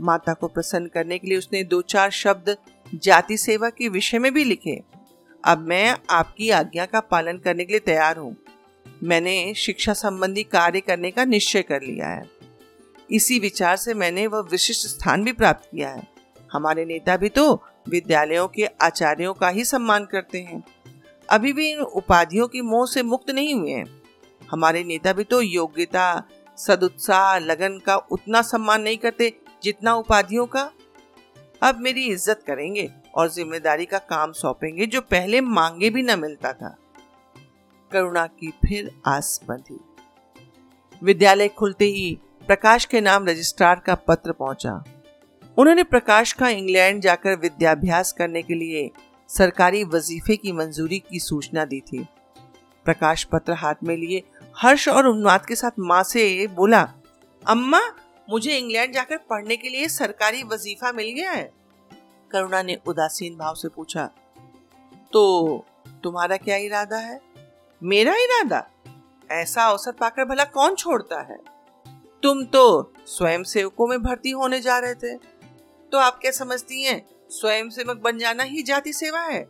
[0.00, 2.56] माता को प्रसन्न करने के लिए उसने दो चार शब्द
[2.94, 4.80] जाति सेवा के विषय में भी लिखे।
[5.44, 8.36] अब मैं आपकी आज्ञा का पालन करने के लिए तैयार हूँ।
[9.02, 12.30] मैंने शिक्षा संबंधी कार्य करने का निश्चय कर लिया है।
[13.10, 16.08] इसी विचार से मैंने वह विशिष्ट स्थान भी प्राप्त किया है।
[16.52, 20.62] हमारे नेता भी तो विद्यालयों के आचार्यों का ही सम्मान करते हैं।
[21.28, 24.02] अभी भी इन उपाधियों की मोह से मुक्त नहीं हुए हैं।
[24.50, 30.70] हमारे नेता भी तो योग्यता, सदुत्साह, लगन का उतना सम्मान नहीं करते जितना उपाधियों का।
[31.62, 36.52] अब मेरी इज़्ज़त करेंगे और ज़िम्मेदारी का काम सौंपेंगे जो पहले मांगे भी न मिलता
[36.52, 36.76] था।
[37.92, 39.78] करुणा की फिर आस बंधी।
[41.02, 44.82] विद्यालय खुलते ही प्रकाश के नाम रजिस्ट्रार का पत्र पहुँचा।
[45.56, 48.90] उन्होंने प्रकाश का इंग्लैंड जाकर विद्याभ्यास करने के लिए
[49.30, 52.06] सरकारी वजीफे की मंजूरी की सूचना दी थी।
[52.86, 54.22] प्रकाश पत्र हाथ में लिए
[54.56, 56.82] हर्ष और उन्माद के साथ माँ से बोला,
[57.42, 57.80] अम्मा
[58.30, 61.52] मुझे इंग्लैंड जाकर पढ़ने के लिए सरकारी वजीफा मिल गया है।
[62.30, 64.10] करुणा ने उदासीन भाव से पूछा
[65.12, 65.22] तो
[66.04, 67.20] तुम्हारा क्या इरादा है?
[67.82, 68.66] मेरा इरादा?
[69.30, 71.38] ऐसा अवसर पाकर भला कौन छोड़ता है?
[72.22, 75.14] तुम तो स्वयं सेवकों में भर्ती होने जा रहे थे।
[75.92, 79.42] तो आप क्या समझती हैं स्वयं सेवक बन जाना ही जाति सेवा है?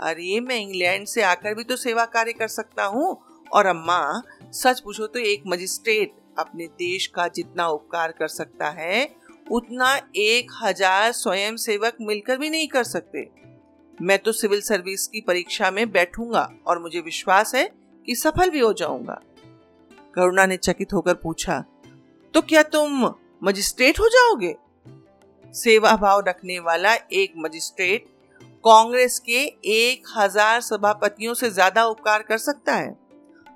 [0.00, 3.16] अरे, मैं इंग्लैंड से आकर भी तो सेवा कार्य कर सकता हूँ।
[3.52, 9.08] और अम्मा, सच पूछो तो एक मजिस्ट्रेट अपने देश का जितना उपकार कर सकता है,
[9.46, 13.28] उतना एक हज़ार स्वयं सेवक मिलकर भी नहीं कर सकते।
[13.98, 17.64] मैं तो सिविल सर्विस की परीक्षा में बैठूँगा और मुझे विश्वास है
[18.08, 19.20] कि सफल भी हो जाऊँगा।
[20.14, 21.64] करुणा ने चकित होकर पूछा
[22.34, 23.04] तो क्या तुम
[23.44, 24.54] मजिस्ट्रेट हो जाओगे?
[25.54, 28.06] सेवा भाव रखने वाला एक मजिस्ट्रेट
[28.64, 32.90] कांग्रेस के एक हज़ार सभापतियों से ज़्यादा उपकार कर सकता है।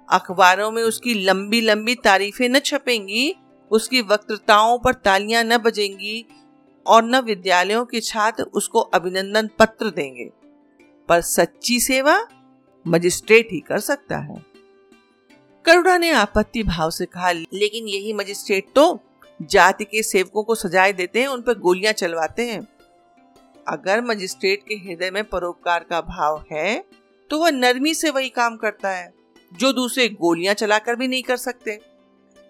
[0.09, 3.35] अखबारों में उसकी लंबी लंबी तारीफें न छपेंगी,
[3.71, 6.25] उसकी वक्तृताओं पर तालियाँ न बजेंगी
[6.87, 10.31] और न विद्यालयों के छात्र उसको अभिनंदन पत्र देंगे।
[11.09, 12.21] पर सच्ची सेवा
[12.87, 14.45] मजिस्ट्रेट ही कर सकता है।
[15.64, 19.01] करुणा ने आपत्ति भाव से कहा, लेकिन यही मजिस्ट्रेट तो
[19.40, 22.66] जाति के सेवकों को सजाए देते हैं, उन पर गोलियाँ चलवाते हैं।
[23.66, 26.85] अगर मजिस्ट्रेट के हृदय में परोपकार का भाव है
[27.31, 29.12] तो वह नरमी से वही काम करता है।
[29.52, 31.78] जो दूसरे गोलियाँ चलाकर भी नहीं कर सकते।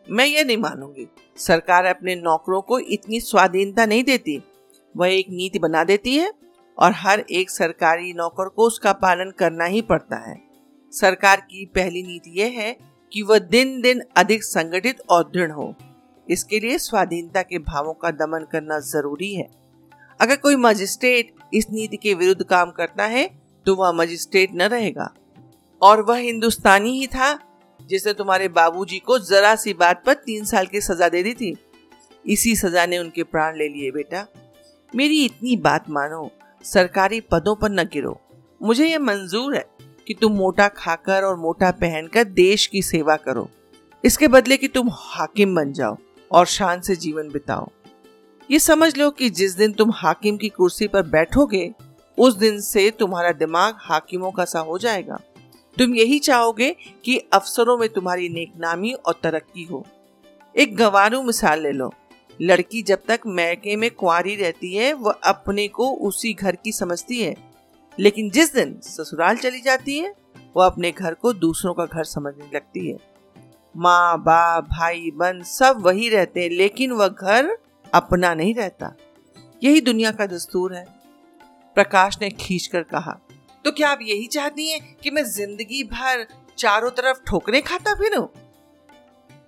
[0.07, 1.07] मैं ये नहीं मानूँगी।
[1.39, 4.43] सरकार अपने नौकरों को इतनी स्वाधीनता नहीं देती।
[4.95, 6.33] वह एक नीति बना देती है
[6.79, 10.37] और हर एक सरकारी नौकर को उसका पालन करना ही पड़ता है।
[10.93, 12.77] सरकार की पहली नीति यह है
[13.13, 15.75] कि वह दिन दिन अधिक संगठित और दृढ़ हो।
[16.27, 19.49] इसके लिए स्वाधीनता के भावों का दमन करना ज़रूरी है।
[20.21, 23.29] अगर कोई मजिस्ट्रेट इस नीति के विरुद्ध काम करता है
[23.67, 25.13] तो वह मजिस्ट्रेट न रहेगा।
[25.83, 27.39] और वह हिंदुस्तानी ही था,
[27.83, 31.57] जिसने तुम्हारे बाबूजी को जरा सी बात पर तीन साल की सजा दे दी थी।
[32.27, 34.27] इसी सजा ने उनके प्राण ले लिए, बेटा।
[34.95, 36.31] मेरी इतनी बात मानो,
[36.65, 38.21] सरकारी पदों पर न गिरो।
[38.63, 39.67] मुझे यह मंजूर है
[40.07, 43.49] कि तुम मोटा खाकर और मोटा पहनकर देश की सेवा करो।
[44.05, 45.97] इसके बदले कि तुम हाकिम बन जाओ
[46.33, 47.69] और शान से जीवन बिताओ।
[48.51, 51.75] ये समझ लो कि जिस दिन तुम हाकिम की कुर्सी पर बैठोगे,
[52.19, 55.21] उस दिन से तुम्हारा दिमाग हाकिमों का सा हो जाएगा।
[55.79, 59.87] तुम यही चाहोगे कि अफसरों में तुम्हारी नेकनामी और तरक्की हो।
[60.57, 61.95] एक गवारू मिसाल ले लो।
[62.41, 67.23] लड़की जब तक मैके में कुआरी रहती है, वह अपने को उसी घर की समझती
[67.23, 67.35] है।
[67.99, 70.15] लेकिन जिस दिन ससुराल चली जाती है,
[70.57, 72.99] वह अपने घर को दूसरों का घर समझने लगती है।
[73.77, 77.59] माँ, बाप, भाई बहन सब वही रहते हैं, लेकिन वह घर
[77.95, 78.97] अपना नहीं रहता।
[79.63, 80.87] यही दुनिया का दस्तूर है।
[81.75, 83.21] प्रकाश ने खींच कर कहा
[83.67, 86.25] तो क्या आप यही चाहती हैं कि मैं ज़िंदगी भर
[86.59, 88.27] चारों तरफ़ ठोकरे खाता फिरूं?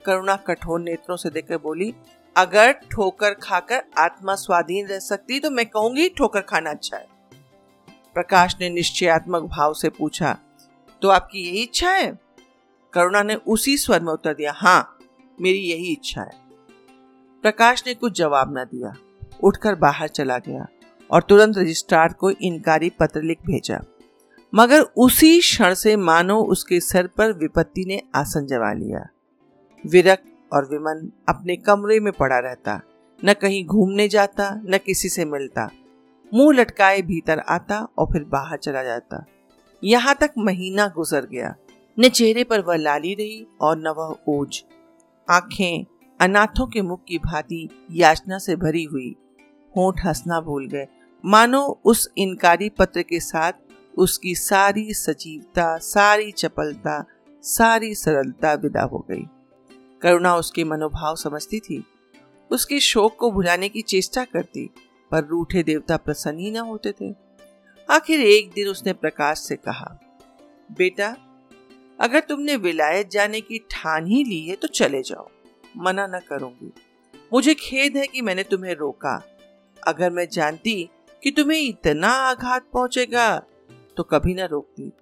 [0.05, 1.93] करुणा कठोर नेत्रों से देखकर बोली,
[2.37, 7.07] अगर ठोकर खाकर आत्मा स्वाधीन रह सकती तो मैं कहूँगी ठोकर खाना अच्छा है।
[8.17, 10.37] प्रकाश ने निश्चयात्मक भाव से पूछा
[11.03, 12.11] तो आपकी यही इच्छा है?
[12.93, 14.99] करुणा ने उसी स्वर में उत्तर दिया हाँ
[15.39, 16.33] मेरी यही इच्छा है।
[17.45, 18.93] प्रकाश ने कुछ जवाब न दिया,
[19.41, 20.67] उठकर बाहर चला गया
[21.11, 23.81] और तुरंत रजिस्ट्रार को इनकारी पत्र लिख भेजा।
[24.55, 29.07] मगर उसी क्षण से मानो उसके सर पर विपत्ति ने आसन जमा लिया।
[29.87, 32.81] विरक्त और विमन अपने कमरे में पड़ा रहता।
[33.25, 35.71] न कहीं घूमने जाता, न किसी से मिलता।
[36.35, 39.25] मुँह लटकाए भीतर आता और फिर बाहर चला जाता।
[39.85, 41.55] यहाँ तक महीना गुजर गया।
[42.01, 44.63] न चेहरे पर वह लाली रही और न वह ओझ
[45.31, 45.85] आँखें
[46.21, 49.17] अनाथों के मुख की भांति याचना से भरी हुई।
[49.77, 50.87] होठ हंसना भूल गए।
[51.25, 53.53] मानो उस इनकारी पत्र के साथ
[53.99, 57.05] उसकी सारी सजीवता, सारी चपलता,
[57.43, 59.23] सारी सरलता विदा हो गई।
[60.03, 61.85] करुणा उसके मनोभाव समझती थी।
[62.51, 64.71] उसके शोक को भुलाने की चेष्टा करती,
[65.11, 67.15] पर रूठे देवता प्रसन्न ही न होते थे।
[67.91, 69.99] आखिर एक दिन उसने प्रकाश से कहा,
[70.73, 71.17] बेटा,
[72.01, 75.29] अगर तुमने विलायत जाने की ठान ही ली है तो चले जाओ।
[75.77, 76.73] मना न करूँगी।
[77.33, 79.23] मुझे खेद है कि मैंने तुम्हें रोका।
[79.87, 80.89] अगर मैं जानती
[81.23, 83.43] कि तुम्हें इतना आघात पहुंचेगा
[83.99, 84.93] तो कभी ना रोकती।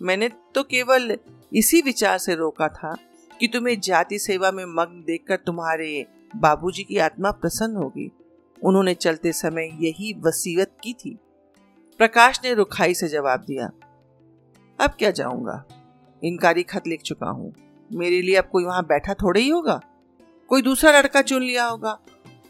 [0.00, 1.16] मैंने तो केवल
[1.52, 2.94] इसी विचार से रोका था
[3.40, 8.10] कि तुम्हें जाति सेवा में मग्न देखकर तुम्हारे बाबूजी की आत्मा प्रसन्न होगी।
[8.62, 11.16] उन्होंने चलते समय यही वसीयत की थी।
[12.00, 13.70] प्रकाश ने रुखाई से जवाब दिया,
[14.78, 15.64] अब क्या जाऊँगा?
[16.22, 17.52] इनकारी खत लिख चुका हूँ।
[17.90, 19.80] मेरे लिए अब कोई वहाँ बैठा थोड़े ही होगा।
[20.50, 21.98] कोई दूसरा लड़का चुन लिया होगा।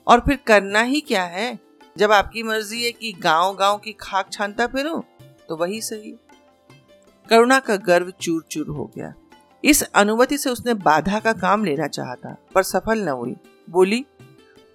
[0.06, 1.58] और फिर करना ही क्या है?
[1.98, 5.04] जब आपकी मर्ज़ी है कि गाँव गाँव की खाक छानता फिरो
[5.48, 6.14] तो वही सही।
[7.30, 9.14] करुणा का गर्व चूर चूर हो गया।
[9.64, 13.36] इस अनुमति से उसने बाधा का काम लेना चाहा था, पर सफल न हुई।
[13.70, 14.06] बोली,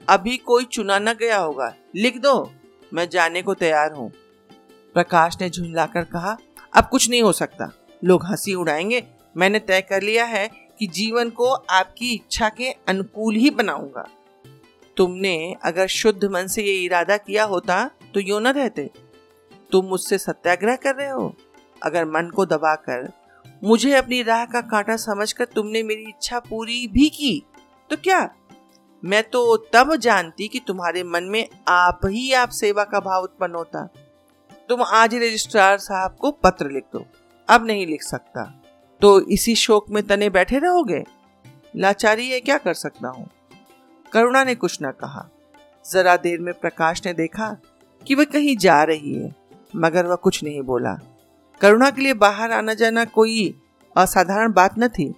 [0.09, 2.51] अभी कोई चुना न गया होगा। लिख दो,
[2.93, 4.11] मैं जाने को तैयार हूँ।
[4.93, 6.37] प्रकाश ने झुंझलाकर कहा,
[6.73, 7.71] अब कुछ नहीं हो सकता।
[8.03, 13.35] लोग हँसी उड़ाएँगे। मैंने तय कर लिया है कि जीवन को आपकी इच्छा के अनुकूल
[13.35, 14.09] ही बनाऊँगा।
[14.97, 18.89] तुमने अगर शुद्ध मन से ये इरादा किया होता तो यो न रहते।
[19.71, 21.35] तुम मुझसे सत्याग्रह कर रहे हो?
[21.83, 23.11] अगर मन को दबाकर
[23.63, 27.45] मुझे अपनी राह का कांटा समझकर तुमने मेरी इच्छा पूरी भी की
[27.89, 28.29] तो क्या?
[29.05, 33.55] मैं तो तब जानती कि तुम्हारे मन में आप ही आप सेवा का भाव उत्पन्न
[33.55, 33.89] होता।
[34.69, 37.05] तुम आज रजिस्ट्रार साहब को पत्र लिख दो।
[37.49, 38.43] अब नहीं लिख सकता।
[39.01, 41.03] तो इसी शोक में तने बैठे रहोगे?
[41.75, 43.29] लाचारी है, क्या कर सकता हूँ?
[44.11, 45.29] करुणा ने कुछ न कहा।
[45.91, 47.57] जरा देर में प्रकाश ने देखा
[48.07, 49.38] कि वह कहीं जा रही है।
[49.75, 50.99] मगर वह कुछ नहीं बोला।
[51.61, 53.61] करुणा के लिए बाहर आना जाना कोई
[53.97, 55.15] असाधारण बात न थी।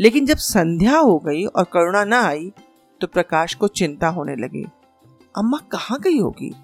[0.00, 2.52] लेकिन जब संध्या हो गई और करुणा न आई
[3.00, 4.64] तो प्रकाश को चिंता होने लगी।
[5.38, 6.54] अम्मा कहाँ गई होगी?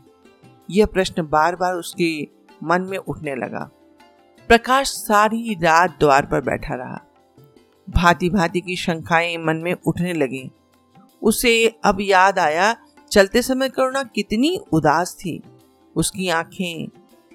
[0.70, 2.28] यह प्रश्न बार बार उसके
[2.64, 3.70] मन में उठने लगा।
[4.48, 7.00] प्रकाश सारी रात द्वार पर बैठा रहा।
[7.90, 10.50] भांति भांति की शंकाएँ मन में उठने लगी।
[11.22, 12.76] उसे अब याद आया,
[13.10, 15.42] चलते समय करुणा कितनी उदास थी।
[15.96, 16.88] उसकी आँखें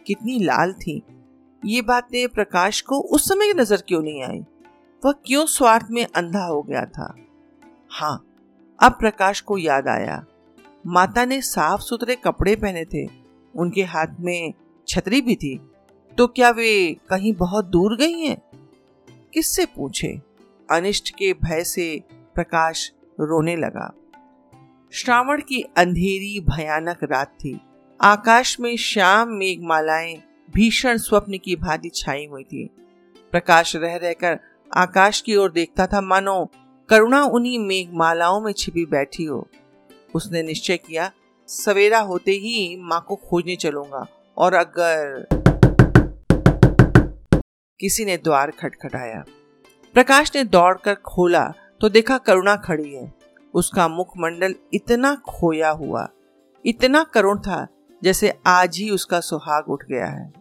[0.08, 1.02] कितनी लाल थी।
[1.65, 4.39] ये बातें प्रकाश को उस समय नज़र क्यों नहीं आई?
[5.06, 7.15] वह क्यों स्वार्थ में अंधा हो गया था?
[7.89, 8.24] हाँ
[8.84, 10.26] अब प्रकाश को याद आया।
[10.88, 13.06] माता ने साफ़ सुथरे कपड़े पहने थे।
[13.56, 14.54] उनके हाथ में
[14.88, 15.60] छतरी भी थी।
[16.17, 18.41] तो क्या वे कहीं बहुत दूर गई हैं?
[19.34, 20.22] किससे पूछे?
[20.72, 22.04] अनिष्ट के भय से
[22.36, 23.93] प्रकाश रोने लगा।
[24.91, 27.62] श्रावण की अंधेरी भयानक रात थी।
[28.00, 30.16] आकाश में श्याम मेघमालाएँ,
[30.50, 32.66] भीषण स्वप्न की भांति छाई हुई थी।
[33.34, 34.40] प्रकाश रह रहकर
[34.72, 36.50] आकाश की ओर देखता था, मानो
[36.90, 39.48] करुणा उन्हीं मेघमालाओं में छिपी बैठी हो।
[40.16, 41.12] उसने निश्चय किया,
[41.50, 44.06] सवेरा होते ही माँ को खोजने चलूँगा,
[44.38, 45.28] और अगर
[47.80, 49.24] किसी ने द्वार खटखटाया।
[49.96, 51.44] प्रकाश ने दौड़कर खोला
[51.82, 53.12] तो देखा करुणा खड़ी है।
[53.54, 56.08] उसका मुखमंडल इतना खोया हुआ,
[56.66, 57.68] इतना करुण था
[58.04, 60.32] जैसे आज ही उसका सुहाग उठ गया है।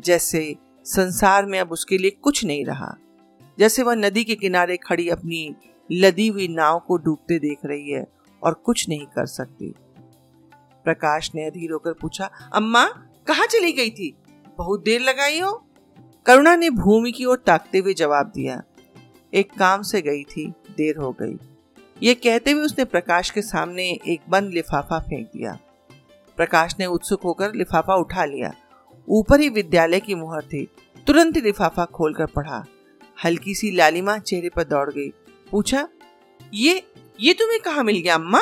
[0.00, 2.96] जैसे संसार में अब उसके लिए कुछ नहीं रहा।
[3.58, 5.54] जैसे वह नदी के किनारे खड़ी अपनी
[5.90, 8.06] लदी हुई नाव को डूबते देख रही है
[8.42, 9.74] और कुछ नहीं कर सकती।
[10.84, 12.84] प्रकाश ने अधीर होकर पूछा, अम्मा,
[13.26, 14.14] कहा चली गई थी?
[14.58, 15.52] बहुत देर लगाई हो?
[16.26, 18.62] करुणा ने भूमि की ओर ताकते हुए जवाब दिया,
[19.34, 21.38] एक काम से गई थी, देर हो गई।
[22.02, 25.58] ये कहते हुए उसने प्रकाश के सामने एक बंद लिफाफा फेंक दिया।
[26.40, 28.54] प्रकाश ने उत्सुक होकर लिफाफा उठा लिया।
[29.08, 30.70] ऊपर ही विद्यालय की मुहर थी।
[31.06, 32.64] तुरंत लिफाफा खोलकर पढ़ा।
[33.24, 35.08] हल्की सी लालिमा चेहरे पर दौड़ गई।
[35.50, 35.88] पूछा,
[36.54, 38.40] ये ये तुम्हें कहा मिल गया, अम्मा?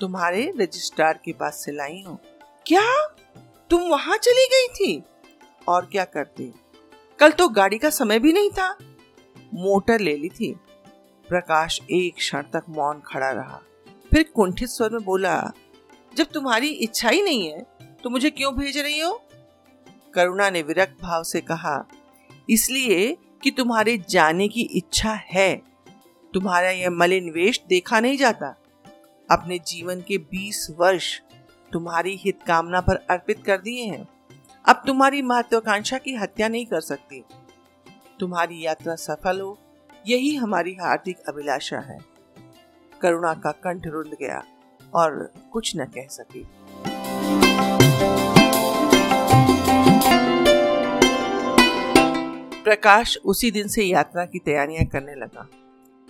[0.00, 2.18] तुम्हारे रजिस्ट्रार के पास से लाई हूँ।
[2.66, 3.06] क्या?
[3.70, 5.02] तुम वहाँ चली गई थी?
[5.68, 6.54] और क्या करती?
[7.18, 8.76] कल तो गाड़ी का समय भी नहीं था।
[9.54, 10.56] मोटर ले ली थी।
[11.28, 13.60] प्रकाश एक क्षण तक मौन खड़ा रहा।
[14.10, 15.52] फिर कुंठित स्वर में बोला
[16.12, 17.60] जब तुम्हारी इच्छा ही नहीं है
[18.04, 19.20] तो मुझे क्यों भेज रही हो?
[20.14, 21.84] करुणा ने विरक्त भाव से कहा,
[22.50, 25.54] इसलिए कि तुम्हारे जाने की इच्छा है।
[26.34, 28.54] तुम्हारा यह मलिन वेश देखा नहीं जाता।
[29.28, 31.20] अपने जीवन के 20 वर्ष
[31.70, 34.06] तुम्हारी हित कामना पर अर्पित कर दिए हैं।
[34.64, 37.22] अब तुम्हारी महत्वाकांक्षा की हत्या नहीं कर सकती।
[38.20, 39.58] तुम्हारी यात्रा सफल हो,
[40.06, 41.98] यही हमारी हार्दिक अभिलाषा है।
[43.00, 44.42] करुणा का कंठ रुंध गया।
[44.94, 46.46] और कुछ न कह सकी।
[52.64, 55.48] प्रकाश उसी दिन से यात्रा की तैयारियाँ करने लगा।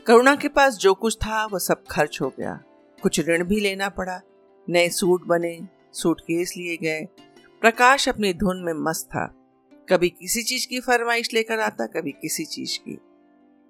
[0.07, 2.61] करुणा के पास जो कुछ था, वह सब खर्च हो गया।
[3.03, 4.20] कुछ ऋण भी लेना पड़ा।
[4.68, 5.61] नए सूट बने,
[5.93, 7.09] सूटकेस लिए गए।
[7.61, 9.35] प्रकाश अपनी धुन में मस्त था।
[9.89, 12.99] कभी किसी चीज़ की फरमाइश लेकर आता, कभी किसी चीज़ की।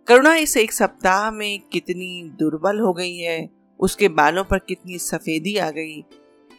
[0.06, 5.56] करुणा इस एक सप्ताह में कितनी दुर्बल हो गई है। उसके बालों पर कितनी सफेदी
[5.56, 6.04] आ गई,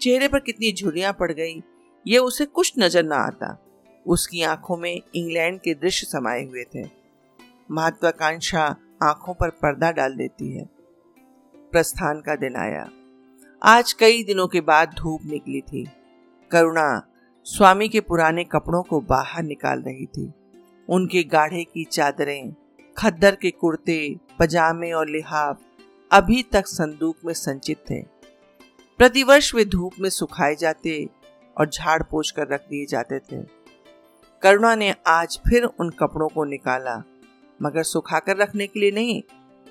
[0.02, 1.62] चेहरे पर कितनी झुरियाँ पड़ गई,
[2.08, 3.58] ये उसे कुछ नज़र ना आता।
[4.08, 6.90] उसकी आँखों में इंग्लैंड के दृश्य समाये हुए थे।
[7.72, 10.70] महत्वाकांक्षा आँखों पर पर्दा डाल देती है।
[11.72, 12.90] प्रस्थान का दिन आया।
[13.64, 15.88] आज कई दिनों के बाद धूप निकली थी।
[16.52, 17.08] करुणा
[17.46, 20.32] स्वामी के पुराने कपड़ों को बाहर निकाल रही थी।
[20.90, 22.54] उनके गाढ़े की चादरें,
[22.98, 25.62] खद्दर के कुर्ते, पजामे और लिहाफ
[26.12, 28.02] अभी तक संदूक में संचित थे।
[28.98, 31.10] प्रतिवर्ष वे धूप में सुखाए जाते
[31.58, 33.46] और झाड़ पोछ कर रख दिए जाते थे।
[34.42, 37.04] करुणा ने आज फिर उन कपड़ों को निकाला,
[37.62, 39.24] मगर सुखाकर रखने के लिए नहीं,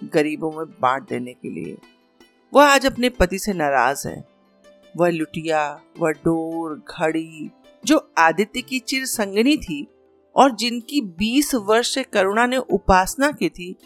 [0.04, 1.78] गरीबों में बांट देने के लिए।
[2.54, 4.28] वह आज अपने पति से नाराज़ है।
[4.96, 7.50] वह लुटिया, वह डोर, घड़ी,
[7.84, 9.86] जो आदित्य की चिर संगनी थी
[10.36, 13.76] और जिनकी 20 वर्ष से करुणा ने उपासना की थी,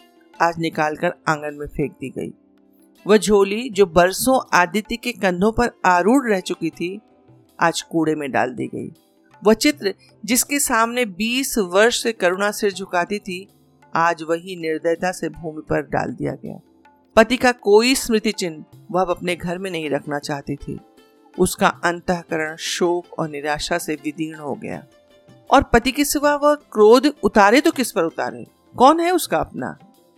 [0.41, 2.33] आज निकालकर आँगन में फेंक दी गई।
[3.07, 6.99] वह झोली जो बरसों आदित्य के कंधों पर आरूढ़ रह चुकी थी,
[7.59, 8.93] आज कूड़े में डाल दी गई।
[9.43, 9.93] वह चित्र
[10.25, 13.47] जिसके सामने 20 वर्ष से करुणा सिर झुकाती थी,
[13.95, 16.59] आज वही निर्दयता से भूमि पर डाल दिया गया।
[17.15, 20.79] पति का कोई स्मृति चिन्ह वह अब अपने घर में नहीं रखना चाहती थी।
[21.39, 24.83] उसका अंतकरण शोक और निराशा से विदीर्ण हो गया।
[25.51, 28.45] और पति के सिवा वह क्रोध उतारे तो किस पर उतारे?
[28.77, 29.77] कौन है उसका अपना?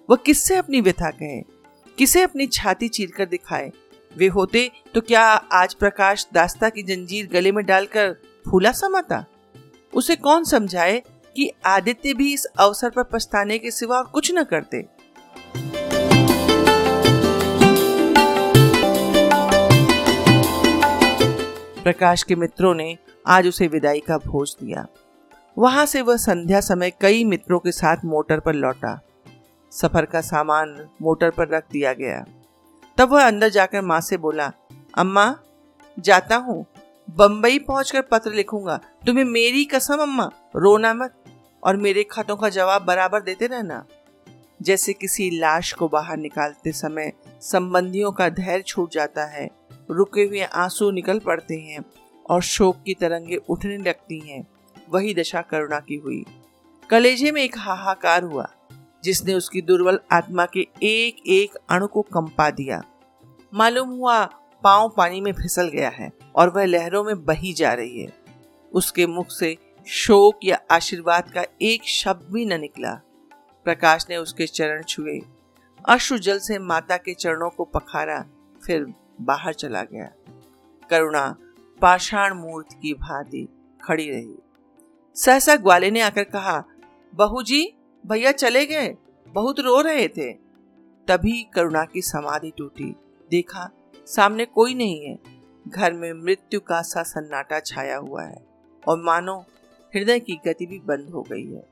[0.09, 1.56] वह किससे अपनी व्यथा कहे?
[1.97, 3.71] किसे अपनी छाती चीर कर दिखाए?
[4.17, 5.21] वे होते तो क्या
[5.51, 8.13] आज प्रकाश दास्ता की जंजीर गले में डालकर
[8.51, 9.25] फूला समाता
[9.93, 10.99] उसे कौन समझाए
[11.35, 14.81] कि आदित्य भी इस अवसर पर पछताने के सिवा कुछ न करते?
[21.83, 24.87] प्रकाश के मित्रों ने आज उसे विदाई का भोज दिया।
[25.57, 28.99] वहाँ से वह संध्या समय कई मित्रों के साथ मोटर पर लौटा।
[29.71, 32.25] सफ़र का सामान मोटर पर रख दिया गया।
[32.97, 34.51] तब वह अंदर जाकर माँ से बोला,
[34.97, 35.39] अम्मा,
[35.99, 36.65] जाता हूँ।
[37.09, 41.23] बम्बई पहुंचकर पत्र लिखूँगा। तुम्हें मेरी कसम, अम्मा, रोना मत।
[41.63, 43.85] और मेरे खतों का जवाब बराबर देते रहना
[44.61, 49.49] जैसे किसी लाश को बाहर निकालते समय संबंधियों का धैर्य छूट जाता है,
[49.91, 51.79] रुके हुए आँसू निकल पड़ते हैं
[52.29, 54.47] और शोक की तरंगे उठने लगती हैं।
[54.89, 56.25] वही दशा करुणा की हुई।
[56.89, 58.49] कलेजे में एक हाहाकार हुआ।
[59.07, 62.83] जिसने उसकी दुर्बल आत्मा के एक एक अणु को कंपा दिया।
[63.53, 64.25] मालूम हुआ,
[64.63, 68.13] पाँव पानी में फिसल गया है और वह लहरों में बही जा रही है।
[68.73, 73.01] उसके मुख से शोक या आशीर्वाद का एक शब्द भी न निकला।
[73.63, 75.21] प्रकाश ने उसके चरण छुए।
[75.89, 78.25] अश्रु जल से माता के चरणों को पखारा,
[78.65, 80.11] फिर बाहर चला गया।
[80.89, 81.35] करुणा,
[81.81, 83.47] पाषाण मूर्त की भांति
[83.83, 84.35] खड़ी रही।
[85.15, 86.63] सहसा ग्वाले ने आकर कहा,
[87.15, 87.73] बहू जी
[88.07, 88.95] भैया चले गए।
[89.27, 90.33] बहुत रो रहे थे।
[91.07, 92.95] तभी करुणा की समाधि टूटी।
[93.31, 93.71] देखा,
[94.05, 95.19] सामने कोई नहीं है।
[95.67, 98.47] घर में मृत्यु का सा सन्नाटा छाया हुआ है।
[98.87, 99.45] और मानो,
[99.95, 101.67] हृदय की गति भी बंद हो गई है।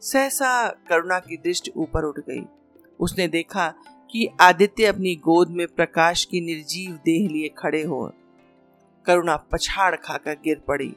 [0.00, 2.46] सहसा करुणा की दृष्टि ऊपर उठ गई।
[3.00, 3.74] उसने देखा
[4.10, 8.12] कि आदित्य अपनी गोद में प्रकाश की निर्जीव देह लिए खड़े हो।
[9.06, 10.96] करुणा पछाड़ खाकर गिर पड़ी।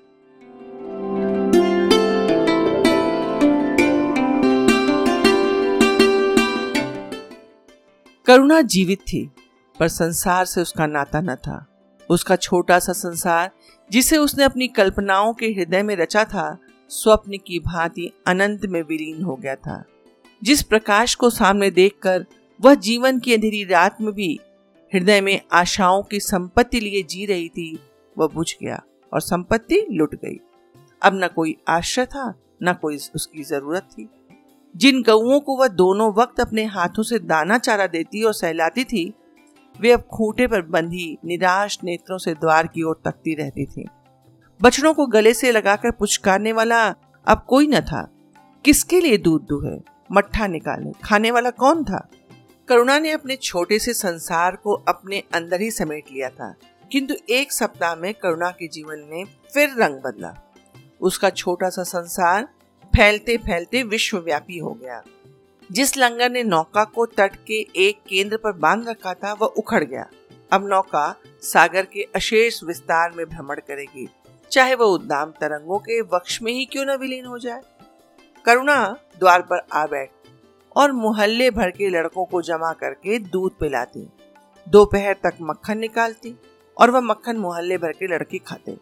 [8.28, 9.32] करुणा जीवित थी,
[9.80, 11.66] पर संसार से उसका नाता न था।
[12.10, 13.52] उसका छोटा सा संसार,
[13.92, 16.58] जिसे उसने अपनी कल्पनाओं के हृदय में रचा था,
[16.90, 19.84] स्वप्न की भांति अनंत में विलीन हो गया था।
[20.44, 22.26] जिस प्रकाश को सामने देखकर
[22.62, 24.40] वह जीवन की अंधेरी रात में भी
[24.94, 27.80] हृदय में आशाओं की संपत्ति लिए जी रही थी,
[28.18, 30.40] वह बुझ गया और संपत्ति लुट गई।
[31.02, 34.10] अब न कोई आश्रय था, न कोई उसकी ज़रूरत थी।
[34.76, 39.14] जिन गऊओं को वह दोनों वक्त अपने हाथों से दाना चारा देती और सहलाती थी,
[39.80, 43.88] वे अब खूंटे पर बंधी निराश नेत्रों से द्वार की ओर तकती रहती थी।
[44.62, 46.96] बछड़ों को गले से लगाकर पुचकारने वाला
[47.28, 48.12] अब कोई न था।
[48.66, 49.80] किसके लिए दूध दुहे
[50.12, 52.10] मट्ठा निकाले खाने वाला कौन था?
[52.68, 56.56] करुणा ने अपने छोटे से संसार को अपने अंदर ही समेट लिया था।
[56.92, 60.36] किंतु एक सप्ताह में करुणा के जीवन ने फिर रंग बदला।
[61.02, 62.48] उसका छोटा सा संसार
[62.96, 65.04] फैलते फैलते विश्वव्यापी हो गया।
[65.72, 69.84] जिस लंगर ने नौका को तट के एक केंद्र पर बाँध रखा था, वह उखड़
[69.84, 70.10] गया।
[70.52, 74.10] अब नौका सागर के अशेष विस्तार में भ्रमण करेगी।
[74.52, 77.62] चाहे वह उद्दाम तरंगों के वक्ष में ही क्यों न विलीन हो जाए।
[78.46, 80.10] करुणा द्वार पर आ बैठ
[80.76, 84.10] और मोहल्ले भर के लड़कों को जमा करके दूध पिलाती।
[84.70, 86.36] दोपहर तक मक्खन निकालती
[86.78, 88.78] और वह मक्खन मोहल्ले भर के लड़के खाते।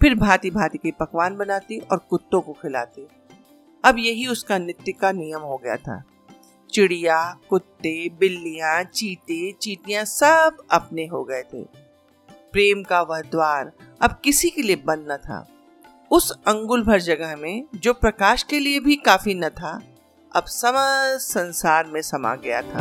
[0.00, 3.08] फिर भांति भांति के पकवान बनाती और कुत्तों को खिलाती।
[3.84, 6.02] अब यही उसका नित्य का नियम हो गया था।
[6.72, 11.62] चिड़िया, कुत्ते, बिल्लियाँ, चीते, चीटियाँ सब अपने हो गए थे।
[12.30, 13.72] प्रेम का वह द्वार
[14.02, 15.48] अब किसी के लिए बंद न था।
[16.10, 19.82] उस अंगुल भर जगह में, जो प्रकाश के लिए भी काफ़ी न था,
[20.36, 22.80] अब समस्त संसार में समा गया था।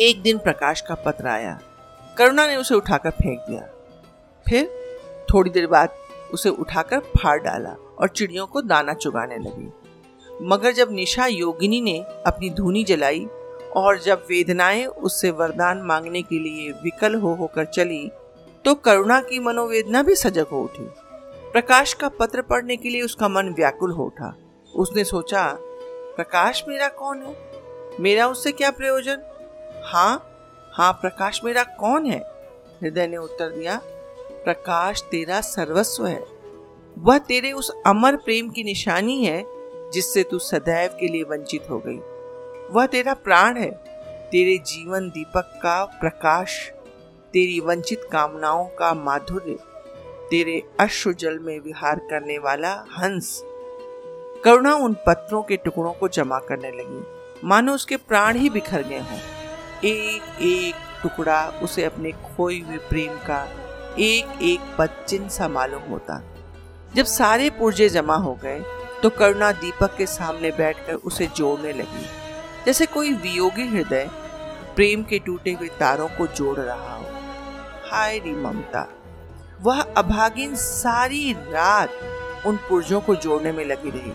[0.00, 1.60] एक दिन प्रकाश का पत्र आया।
[2.18, 3.62] करुणा ने उसे उठाकर फेंक दिया।
[4.48, 4.81] फिर
[5.32, 5.96] थोड़ी देर बाद
[6.32, 9.72] उसे उठाकर फाड़ डाला और चिड़ियों को दाना चुगाने लगी।
[10.42, 13.26] मगर जब निशा योगिनी ने अपनी धुनी जलाई
[13.76, 18.10] और जब वेदनाएँ उससे वरदान मांगने के लिए विकल हो होकर चली
[18.64, 20.84] तो करुणा की मनोवेदना भी सजग हो उठी।
[21.52, 24.34] प्रकाश का पत्र पढ़ने के लिए उसका मन व्याकुल हो उठा।
[24.74, 25.46] उसने सोचा,
[26.16, 27.36] प्रकाश मेरा कौन है?
[28.00, 29.22] मेरा उससे क्या प्रयोजन?
[29.84, 30.28] हाँ
[30.72, 32.18] हाँ प्रकाश मेरा कौन है?
[32.82, 33.80] हृदय ने उत्तर दिया।
[34.44, 36.26] प्रकाश तेरा सर्वस्व है।
[36.98, 39.44] वह तेरे उस अमर प्रेम की निशानी है,
[39.90, 41.98] जिससे तू सदैव के लिए वंचित हो गई।
[42.70, 43.70] वह तेरा प्राण है,
[44.30, 46.70] तेरे जीवन दीपक का प्रकाश,
[47.32, 49.58] तेरी वंचित कामनाओं का माधुर्य,
[50.30, 53.42] तेरे अश्रु जल में विहार करने वाला हंस।
[54.44, 57.04] करुणा उन पत्रों के टुकड़ों को जमा करने लगी।
[57.44, 59.18] मानो उसके प्राण ही बिखर गए हों।
[59.84, 63.61] एक एक टुकड़ा उसे अपने खोए हुए प्रेम का
[64.00, 66.22] एक एक पद सा मालूम होता।
[66.94, 68.60] जब सारे पुर्जे जमा हो गए
[69.02, 72.06] तो करुणा दीपक के सामने बैठकर उसे जोड़ने लगी।
[72.66, 74.08] जैसे कोई वियोगी हृदय
[74.76, 77.06] प्रेम के टूटे हुए तारों को जोड़ रहा हो।
[77.90, 78.86] हाय री ममता,
[79.62, 84.12] वह अभागिन सारी रात उन पुर्जों को जोड़ने में लगी रही।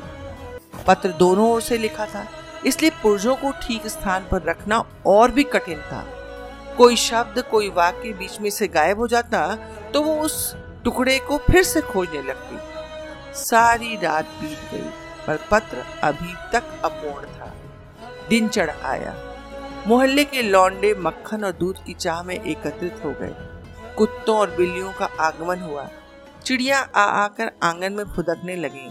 [0.87, 2.25] पत्र दोनों ओर से लिखा था,
[2.65, 6.03] इसलिए पुर्जों को ठीक स्थान पर रखना और भी कठिन था।
[6.77, 9.55] कोई शब्द, कोई वाक्य बीच में से गायब हो जाता
[9.93, 12.57] तो वो उस टुकड़े को फिर से खोजने लगती।
[13.39, 14.89] सारी रात बीत गई,
[15.27, 17.53] पर पत्र अभी तक अपूर्ण था।
[18.29, 19.15] दिन चढ़ आया।
[19.87, 23.35] मोहल्ले के लौंडे मक्खन और दूध की चाह में एकत्रित हो गए।
[23.97, 25.87] कुत्तों और बिल्लियों का आगमन हुआ।
[26.45, 28.87] चिड़िया आ आकर आँगन में फुदकने लगी।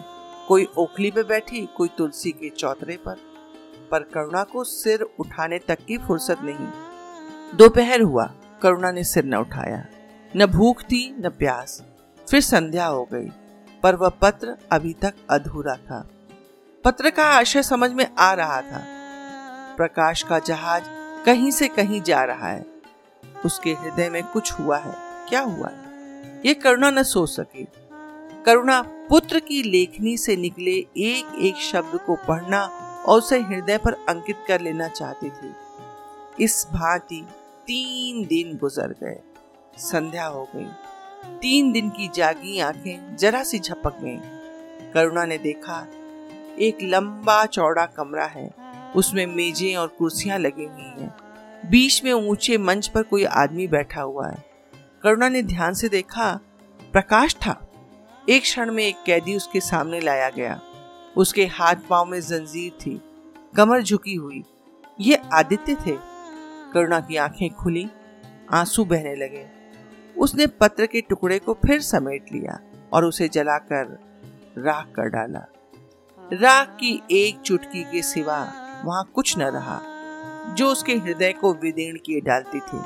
[0.49, 3.16] कोई ओखली पे बैठी, कोई तुलसी के चौतरे पर।
[3.91, 6.68] पर करुणा को सिर उठाने तक की फुर्सत नहीं।
[7.55, 9.86] दोपहर हुआ, करुणा ने सिर न उठाया,
[10.36, 11.82] न भूख थी, न प्यास।
[12.30, 13.30] फिर संध्या हो गई,
[13.82, 16.09] पर वह पत्र अभी तक अधूरा था।
[16.84, 18.84] पत्र का आशय समझ में आ रहा था।
[19.76, 20.82] प्रकाश का जहाज़
[21.26, 22.66] कहीं से कहीं जा रहा है।
[23.44, 24.94] उसके हृदय में कुछ हुआ है,
[25.28, 25.86] क्या हुआ है?
[26.47, 27.68] ये करुणा न सोच सकी।
[28.47, 32.64] करुणा पुत्र की लेखनी से निकले एक एक शब्द को पढ़ना
[33.07, 35.55] और उसे हृदय पर अंकित कर लेना चाहती थी।
[36.41, 37.26] इस भांति
[37.66, 39.20] तीन दिन गुजर गए।
[39.78, 40.68] संध्या हो गई।
[41.39, 44.20] तीन दिन की जागी आँखें जरा सी झपक गईं।
[44.93, 45.87] करुणा ने देखा,
[46.61, 48.55] एक लंबा चौड़ा कमरा है।
[48.97, 51.16] उसमें मेजें और कुर्सियाँ लगी हुई हैं।
[51.70, 54.45] बीच में ऊँचे मंच पर कोई आदमी बैठा हुआ है।
[55.03, 56.41] करुणा ने ध्यान से देखा,
[56.93, 57.68] प्रकाश था।
[58.28, 60.61] एक क्षण में एक कैदी उसके सामने लाया गया।
[61.16, 63.01] उसके हाथ पाँव में जंजीर थी।
[63.57, 64.45] कमर झुकी हुई।
[65.01, 66.15] ये आदित्य थे।
[66.76, 67.90] करुणा की आँखें खुली,
[68.52, 69.46] आँसू बहने लगे।
[70.18, 72.60] उसने पत्र के टुकड़े को फिर समेट लिया
[72.92, 73.98] और उसे जलाकर
[74.58, 75.40] राख कर डाला।
[76.32, 78.52] राख की एक चुटकी के सिवा
[78.84, 79.80] वहाँ कुछ न रहा,
[80.54, 82.80] जो उसके हृदय को विदीर्ण किए डालती थी।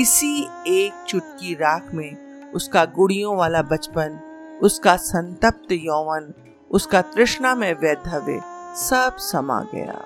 [0.00, 4.20] इसी एक चुटकी राख में उसका गुड़ियों वाला बचपन,
[4.62, 6.34] उसका संतप्त यौवन,
[6.70, 8.40] उसका तृष्णा में वैधव्य
[8.76, 10.04] सब समा गया।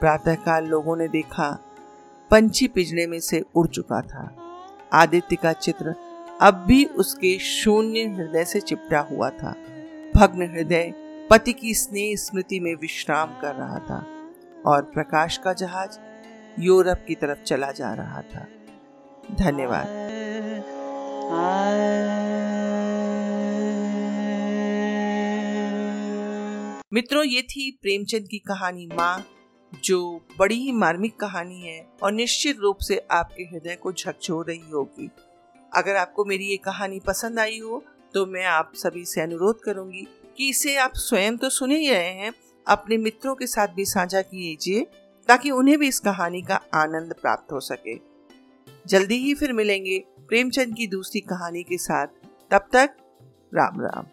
[0.00, 1.69] प्रातःकाल लोगों ने देखा
[2.30, 4.36] पंछी पिजड़े में से उड़ चुका था।
[4.92, 5.94] आदित्य का चित्र
[6.40, 9.54] अब भी उसके शून्य हृदय से चिपटा हुआ था।
[10.16, 10.92] भग्न हृदय
[11.30, 14.06] पति की स्नेह स्मृति में विश्राम कर रहा था
[14.66, 15.98] और प्रकाश का जहाज़
[16.60, 18.46] यूरोप की तरफ़ चला जा रहा था।
[19.34, 19.86] धन्यवाद।
[26.92, 29.24] मित्रों, ये थी प्रेमचंद की कहानी माँ
[29.90, 34.70] जो बड़ी ही मार्मिक कहानी है और निश्चित रूप से आपके हृदय को झकझोर रही
[34.70, 35.10] होगी।
[35.72, 37.82] अगर आपको मेरी ये कहानी पसंद आई हो
[38.14, 42.12] तो मैं आप सभी से अनुरोध करूँगी कि इसे आप स्वयं तो सुने ही रहे
[42.12, 42.32] हैं,
[42.66, 44.86] अपने मित्रों के साथ भी साझा कीजिए,
[45.28, 47.96] ताकि उन्हें भी इस कहानी का आनंद प्राप्त हो सके।
[48.86, 52.06] जल्दी ही फिर मिलेंगे प्रेमचंद की दूसरी कहानी के साथ।
[52.50, 52.96] तब तक
[53.54, 54.06] राम राम।